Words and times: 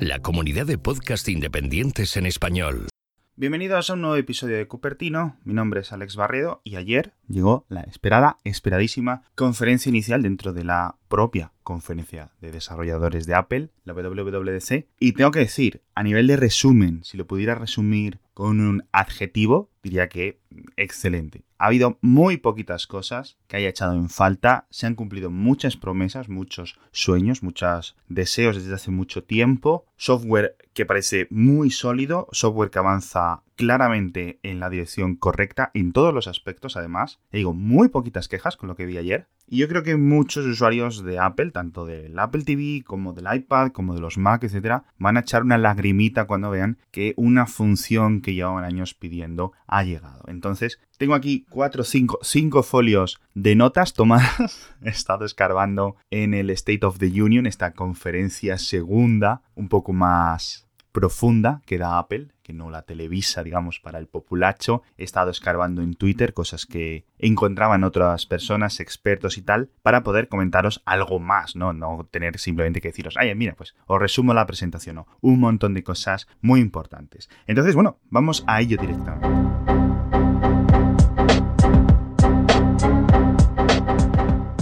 La 0.00 0.18
comunidad 0.18 0.66
de 0.66 0.76
podcast 0.76 1.28
independientes 1.28 2.16
en 2.16 2.26
español. 2.26 2.88
Bienvenidos 3.36 3.88
a 3.88 3.94
un 3.94 4.00
nuevo 4.00 4.16
episodio 4.16 4.56
de 4.56 4.66
Cupertino. 4.66 5.36
Mi 5.44 5.54
nombre 5.54 5.82
es 5.82 5.92
Alex 5.92 6.16
Barredo 6.16 6.60
y 6.64 6.74
ayer 6.74 7.14
llegó 7.28 7.64
la 7.68 7.82
esperada, 7.82 8.38
esperadísima 8.42 9.22
conferencia 9.36 9.88
inicial 9.88 10.22
dentro 10.22 10.52
de 10.52 10.64
la 10.64 10.96
propia 11.06 11.52
conferencia 11.62 12.32
de 12.40 12.50
desarrolladores 12.50 13.24
de 13.26 13.36
Apple, 13.36 13.70
la 13.84 13.92
WWDC. 13.92 14.88
Y 14.98 15.12
tengo 15.12 15.30
que 15.30 15.38
decir, 15.38 15.82
a 15.94 16.02
nivel 16.02 16.26
de 16.26 16.36
resumen, 16.36 17.04
si 17.04 17.16
lo 17.16 17.28
pudiera 17.28 17.54
resumir 17.54 18.18
con 18.34 18.60
un 18.60 18.82
adjetivo, 18.90 19.70
diría 19.80 20.08
que 20.08 20.40
excelente. 20.76 21.44
Ha 21.60 21.66
habido 21.66 21.98
muy 22.00 22.38
poquitas 22.38 22.86
cosas 22.86 23.36
que 23.46 23.58
haya 23.58 23.68
echado 23.68 23.92
en 23.92 24.08
falta. 24.08 24.66
Se 24.70 24.86
han 24.86 24.94
cumplido 24.94 25.30
muchas 25.30 25.76
promesas, 25.76 26.30
muchos 26.30 26.78
sueños, 26.90 27.42
muchos 27.42 27.96
deseos 28.08 28.56
desde 28.56 28.74
hace 28.74 28.90
mucho 28.90 29.24
tiempo. 29.24 29.84
Software 29.98 30.56
que 30.72 30.86
parece 30.86 31.26
muy 31.28 31.70
sólido, 31.70 32.28
software 32.32 32.70
que 32.70 32.78
avanza 32.78 33.42
claramente 33.60 34.40
en 34.42 34.58
la 34.58 34.70
dirección 34.70 35.16
correcta 35.16 35.70
en 35.74 35.92
todos 35.92 36.14
los 36.14 36.26
aspectos, 36.28 36.78
además. 36.78 37.20
digo, 37.30 37.52
muy 37.52 37.88
poquitas 37.88 38.26
quejas 38.26 38.56
con 38.56 38.70
lo 38.70 38.74
que 38.74 38.86
vi 38.86 38.96
ayer. 38.96 39.26
Y 39.46 39.58
yo 39.58 39.68
creo 39.68 39.82
que 39.82 39.96
muchos 39.96 40.46
usuarios 40.46 41.04
de 41.04 41.18
Apple, 41.18 41.50
tanto 41.50 41.84
del 41.84 42.18
Apple 42.18 42.44
TV 42.44 42.82
como 42.82 43.12
del 43.12 43.26
iPad, 43.30 43.72
como 43.72 43.94
de 43.94 44.00
los 44.00 44.16
Mac, 44.16 44.44
etcétera, 44.44 44.84
van 44.96 45.18
a 45.18 45.20
echar 45.20 45.42
una 45.42 45.58
lagrimita 45.58 46.26
cuando 46.26 46.48
vean 46.48 46.78
que 46.90 47.12
una 47.18 47.46
función 47.46 48.22
que 48.22 48.32
llevaban 48.32 48.64
años 48.64 48.94
pidiendo 48.94 49.52
ha 49.66 49.82
llegado. 49.82 50.24
Entonces, 50.26 50.80
tengo 50.96 51.14
aquí 51.14 51.44
cuatro, 51.50 51.84
cinco, 51.84 52.18
cinco 52.22 52.62
folios 52.62 53.20
de 53.34 53.56
notas 53.56 53.92
tomadas. 53.92 54.70
He 54.82 54.88
estado 54.88 55.26
escarbando 55.26 55.96
en 56.10 56.32
el 56.32 56.48
State 56.48 56.86
of 56.86 56.98
the 56.98 57.20
Union, 57.20 57.44
esta 57.44 57.72
conferencia 57.72 58.56
segunda, 58.56 59.42
un 59.54 59.68
poco 59.68 59.92
más 59.92 60.69
profunda 60.92 61.62
que 61.66 61.78
da 61.78 61.98
Apple, 61.98 62.28
que 62.42 62.52
no 62.52 62.70
la 62.70 62.82
televisa, 62.82 63.42
digamos, 63.42 63.80
para 63.80 63.98
el 63.98 64.06
populacho. 64.06 64.82
He 64.96 65.04
estado 65.04 65.30
escarbando 65.30 65.82
en 65.82 65.94
Twitter 65.94 66.34
cosas 66.34 66.66
que 66.66 67.04
encontraban 67.18 67.84
otras 67.84 68.26
personas, 68.26 68.80
expertos 68.80 69.38
y 69.38 69.42
tal, 69.42 69.70
para 69.82 70.02
poder 70.02 70.28
comentaros 70.28 70.82
algo 70.84 71.18
más, 71.18 71.56
¿no? 71.56 71.72
No 71.72 72.08
tener 72.10 72.38
simplemente 72.38 72.80
que 72.80 72.88
deciros, 72.88 73.16
ay, 73.16 73.34
mira, 73.34 73.54
pues 73.54 73.74
os 73.86 74.00
resumo 74.00 74.34
la 74.34 74.46
presentación, 74.46 74.96
¿no? 74.96 75.06
Un 75.20 75.40
montón 75.40 75.74
de 75.74 75.84
cosas 75.84 76.26
muy 76.40 76.60
importantes. 76.60 77.30
Entonces, 77.46 77.74
bueno, 77.74 77.98
vamos 78.10 78.44
a 78.46 78.60
ello 78.60 78.76
directamente. 78.76 79.39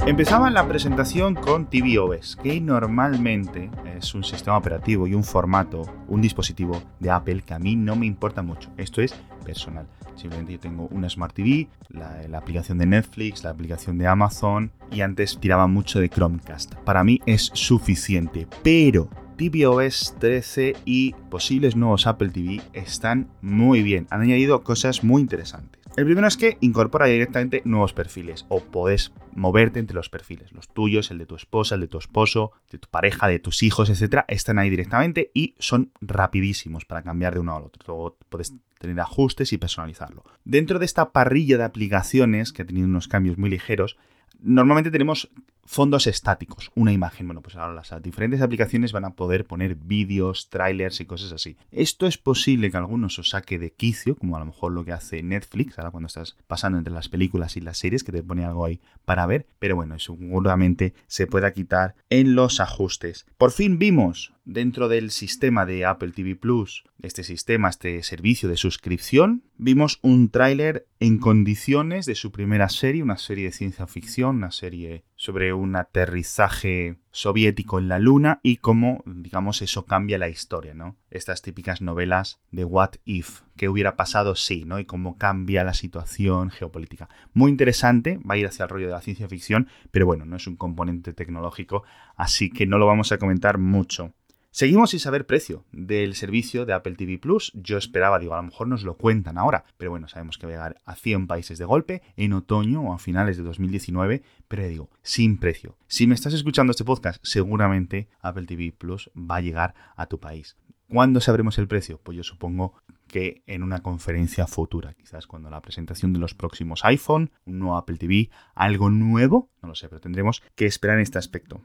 Empezaba 0.08 0.48
la 0.48 0.66
presentación 0.66 1.34
con 1.34 1.68
tvOS, 1.68 2.36
que 2.36 2.62
normalmente 2.62 3.70
es 3.94 4.14
un 4.14 4.24
sistema 4.24 4.56
operativo 4.56 5.06
y 5.06 5.12
un 5.12 5.22
formato, 5.22 5.82
un 6.08 6.22
dispositivo 6.22 6.82
de 6.98 7.10
Apple 7.10 7.42
que 7.42 7.52
a 7.52 7.58
mí 7.58 7.76
no 7.76 7.94
me 7.94 8.06
importa 8.06 8.40
mucho. 8.40 8.70
Esto 8.78 9.02
es 9.02 9.14
personal. 9.44 9.86
Simplemente 10.16 10.54
yo 10.54 10.60
tengo 10.60 10.88
una 10.92 11.10
Smart 11.10 11.34
TV, 11.34 11.68
la, 11.90 12.22
la, 12.26 12.38
aplicación 12.38 12.78
de 12.78 12.86
Netflix, 12.86 13.44
la 13.44 13.50
aplicación 13.50 13.98
de 13.98 14.06
Amazon 14.06 14.72
y 14.90 15.02
antes 15.02 15.38
tiraba 15.38 15.66
mucho 15.66 16.00
de 16.00 16.08
Chromecast. 16.08 16.74
Para 16.76 17.04
mí 17.04 17.20
es 17.26 17.50
suficiente, 17.52 18.46
pero 18.62 19.10
tvOS 19.36 20.14
13 20.18 20.74
y 20.86 21.12
posibles 21.28 21.76
nuevos 21.76 22.06
Apple 22.06 22.30
TV 22.30 22.62
están 22.72 23.28
muy 23.42 23.82
bien. 23.82 24.06
Han 24.08 24.22
añadido 24.22 24.62
cosas 24.62 25.04
muy 25.04 25.20
interesantes. 25.20 25.78
El 25.98 26.04
primero 26.04 26.28
es 26.28 26.36
que 26.36 26.58
incorpora 26.60 27.06
directamente 27.06 27.60
nuevos 27.64 27.92
perfiles 27.92 28.46
o 28.48 28.60
puedes 28.60 29.12
moverte 29.34 29.80
entre 29.80 29.96
los 29.96 30.08
perfiles. 30.08 30.52
Los 30.52 30.68
tuyos, 30.68 31.10
el 31.10 31.18
de 31.18 31.26
tu 31.26 31.34
esposa, 31.34 31.74
el 31.74 31.80
de 31.80 31.88
tu 31.88 31.98
esposo, 31.98 32.52
de 32.70 32.78
tu 32.78 32.88
pareja, 32.88 33.26
de 33.26 33.40
tus 33.40 33.64
hijos, 33.64 33.90
etcétera, 33.90 34.24
están 34.28 34.60
ahí 34.60 34.70
directamente 34.70 35.32
y 35.34 35.56
son 35.58 35.90
rapidísimos 36.00 36.84
para 36.84 37.02
cambiar 37.02 37.34
de 37.34 37.40
uno 37.40 37.56
al 37.56 37.64
otro. 37.64 37.82
Luego 37.88 38.16
puedes 38.28 38.54
tener 38.78 39.00
ajustes 39.00 39.52
y 39.52 39.58
personalizarlo. 39.58 40.22
Dentro 40.44 40.78
de 40.78 40.84
esta 40.84 41.10
parrilla 41.10 41.58
de 41.58 41.64
aplicaciones 41.64 42.52
que 42.52 42.62
ha 42.62 42.66
tenido 42.66 42.86
unos 42.86 43.08
cambios 43.08 43.36
muy 43.36 43.50
ligeros, 43.50 43.96
normalmente 44.40 44.90
tenemos 44.90 45.30
fondos 45.68 46.06
estáticos, 46.06 46.72
una 46.74 46.92
imagen. 46.92 47.26
Bueno, 47.26 47.42
pues 47.42 47.54
ahora 47.54 47.74
las 47.74 48.02
diferentes 48.02 48.40
aplicaciones 48.40 48.92
van 48.92 49.04
a 49.04 49.10
poder 49.10 49.44
poner 49.44 49.74
vídeos, 49.74 50.48
trailers 50.48 51.00
y 51.00 51.04
cosas 51.04 51.30
así. 51.30 51.58
Esto 51.70 52.06
es 52.06 52.16
posible 52.16 52.70
que 52.70 52.78
algunos 52.78 53.18
os 53.18 53.28
saque 53.28 53.58
de 53.58 53.70
quicio, 53.70 54.16
como 54.16 54.36
a 54.36 54.40
lo 54.40 54.46
mejor 54.46 54.72
lo 54.72 54.84
que 54.84 54.92
hace 54.92 55.22
Netflix, 55.22 55.78
ahora 55.78 55.90
cuando 55.90 56.06
estás 56.06 56.36
pasando 56.46 56.78
entre 56.78 56.94
las 56.94 57.10
películas 57.10 57.58
y 57.58 57.60
las 57.60 57.76
series, 57.76 58.02
que 58.02 58.12
te 58.12 58.22
pone 58.22 58.46
algo 58.46 58.64
ahí 58.64 58.80
para 59.04 59.26
ver, 59.26 59.46
pero 59.58 59.76
bueno, 59.76 59.98
seguramente 59.98 60.94
se 61.06 61.26
pueda 61.26 61.52
quitar 61.52 61.94
en 62.08 62.34
los 62.34 62.60
ajustes. 62.60 63.26
Por 63.36 63.50
fin 63.52 63.78
vimos 63.78 64.32
dentro 64.48 64.88
del 64.88 65.10
sistema 65.10 65.66
de 65.66 65.84
Apple 65.84 66.10
TV 66.12 66.34
Plus, 66.34 66.82
este 67.02 67.22
sistema, 67.22 67.68
este 67.68 68.02
servicio 68.02 68.48
de 68.48 68.56
suscripción, 68.56 69.44
vimos 69.58 69.98
un 70.00 70.30
tráiler 70.30 70.86
en 71.00 71.18
condiciones 71.18 72.06
de 72.06 72.14
su 72.14 72.32
primera 72.32 72.70
serie, 72.70 73.02
una 73.02 73.18
serie 73.18 73.44
de 73.44 73.52
ciencia 73.52 73.86
ficción, 73.86 74.36
una 74.36 74.50
serie 74.50 75.04
sobre 75.16 75.52
un 75.52 75.76
aterrizaje 75.76 76.96
soviético 77.10 77.78
en 77.78 77.88
la 77.88 77.98
Luna 77.98 78.40
y 78.42 78.56
cómo, 78.56 79.02
digamos, 79.04 79.60
eso 79.60 79.84
cambia 79.84 80.16
la 80.16 80.30
historia, 80.30 80.72
¿no? 80.72 80.96
Estas 81.10 81.42
típicas 81.42 81.82
novelas 81.82 82.40
de 82.50 82.64
What 82.64 82.92
If, 83.04 83.42
que 83.54 83.68
hubiera 83.68 83.96
pasado 83.96 84.34
sí, 84.34 84.64
¿no? 84.64 84.78
Y 84.78 84.86
cómo 84.86 85.18
cambia 85.18 85.62
la 85.62 85.74
situación 85.74 86.50
geopolítica. 86.50 87.10
Muy 87.34 87.50
interesante, 87.50 88.18
va 88.18 88.34
a 88.34 88.38
ir 88.38 88.46
hacia 88.46 88.62
el 88.62 88.70
rollo 88.70 88.86
de 88.86 88.92
la 88.92 89.02
ciencia 89.02 89.28
ficción, 89.28 89.68
pero 89.90 90.06
bueno, 90.06 90.24
no 90.24 90.36
es 90.36 90.46
un 90.46 90.56
componente 90.56 91.12
tecnológico, 91.12 91.84
así 92.16 92.50
que 92.50 92.66
no 92.66 92.78
lo 92.78 92.86
vamos 92.86 93.12
a 93.12 93.18
comentar 93.18 93.58
mucho. 93.58 94.14
Seguimos 94.58 94.90
sin 94.90 94.98
saber 94.98 95.24
precio 95.24 95.64
del 95.70 96.16
servicio 96.16 96.66
de 96.66 96.72
Apple 96.72 96.96
TV 96.96 97.16
Plus. 97.18 97.52
Yo 97.54 97.78
esperaba, 97.78 98.18
digo, 98.18 98.34
a 98.34 98.38
lo 98.38 98.42
mejor 98.42 98.66
nos 98.66 98.82
lo 98.82 98.96
cuentan 98.96 99.38
ahora, 99.38 99.64
pero 99.76 99.92
bueno, 99.92 100.08
sabemos 100.08 100.36
que 100.36 100.46
va 100.46 100.52
a 100.52 100.56
llegar 100.56 100.82
a 100.84 100.96
100 100.96 101.28
países 101.28 101.58
de 101.58 101.64
golpe 101.64 102.02
en 102.16 102.32
otoño 102.32 102.82
o 102.82 102.92
a 102.92 102.98
finales 102.98 103.36
de 103.36 103.44
2019, 103.44 104.24
pero 104.48 104.66
digo, 104.66 104.90
sin 105.00 105.38
precio. 105.38 105.76
Si 105.86 106.08
me 106.08 106.16
estás 106.16 106.34
escuchando 106.34 106.72
este 106.72 106.84
podcast, 106.84 107.20
seguramente 107.22 108.08
Apple 108.20 108.46
TV 108.46 108.74
Plus 108.76 109.12
va 109.16 109.36
a 109.36 109.42
llegar 109.42 109.76
a 109.94 110.06
tu 110.06 110.18
país. 110.18 110.56
¿Cuándo 110.88 111.20
sabremos 111.20 111.56
el 111.58 111.68
precio? 111.68 112.00
Pues 112.02 112.16
yo 112.16 112.24
supongo 112.24 112.74
que 113.06 113.44
en 113.46 113.62
una 113.62 113.84
conferencia 113.84 114.48
futura, 114.48 114.92
quizás 114.94 115.28
cuando 115.28 115.50
la 115.50 115.62
presentación 115.62 116.12
de 116.12 116.18
los 116.18 116.34
próximos 116.34 116.84
iPhone, 116.84 117.30
un 117.44 117.60
nuevo 117.60 117.76
Apple 117.76 117.96
TV, 117.96 118.28
algo 118.56 118.90
nuevo, 118.90 119.50
no 119.62 119.68
lo 119.68 119.76
sé, 119.76 119.88
pero 119.88 120.00
tendremos 120.00 120.42
que 120.56 120.66
esperar 120.66 120.96
en 120.96 121.04
este 121.04 121.18
aspecto. 121.18 121.62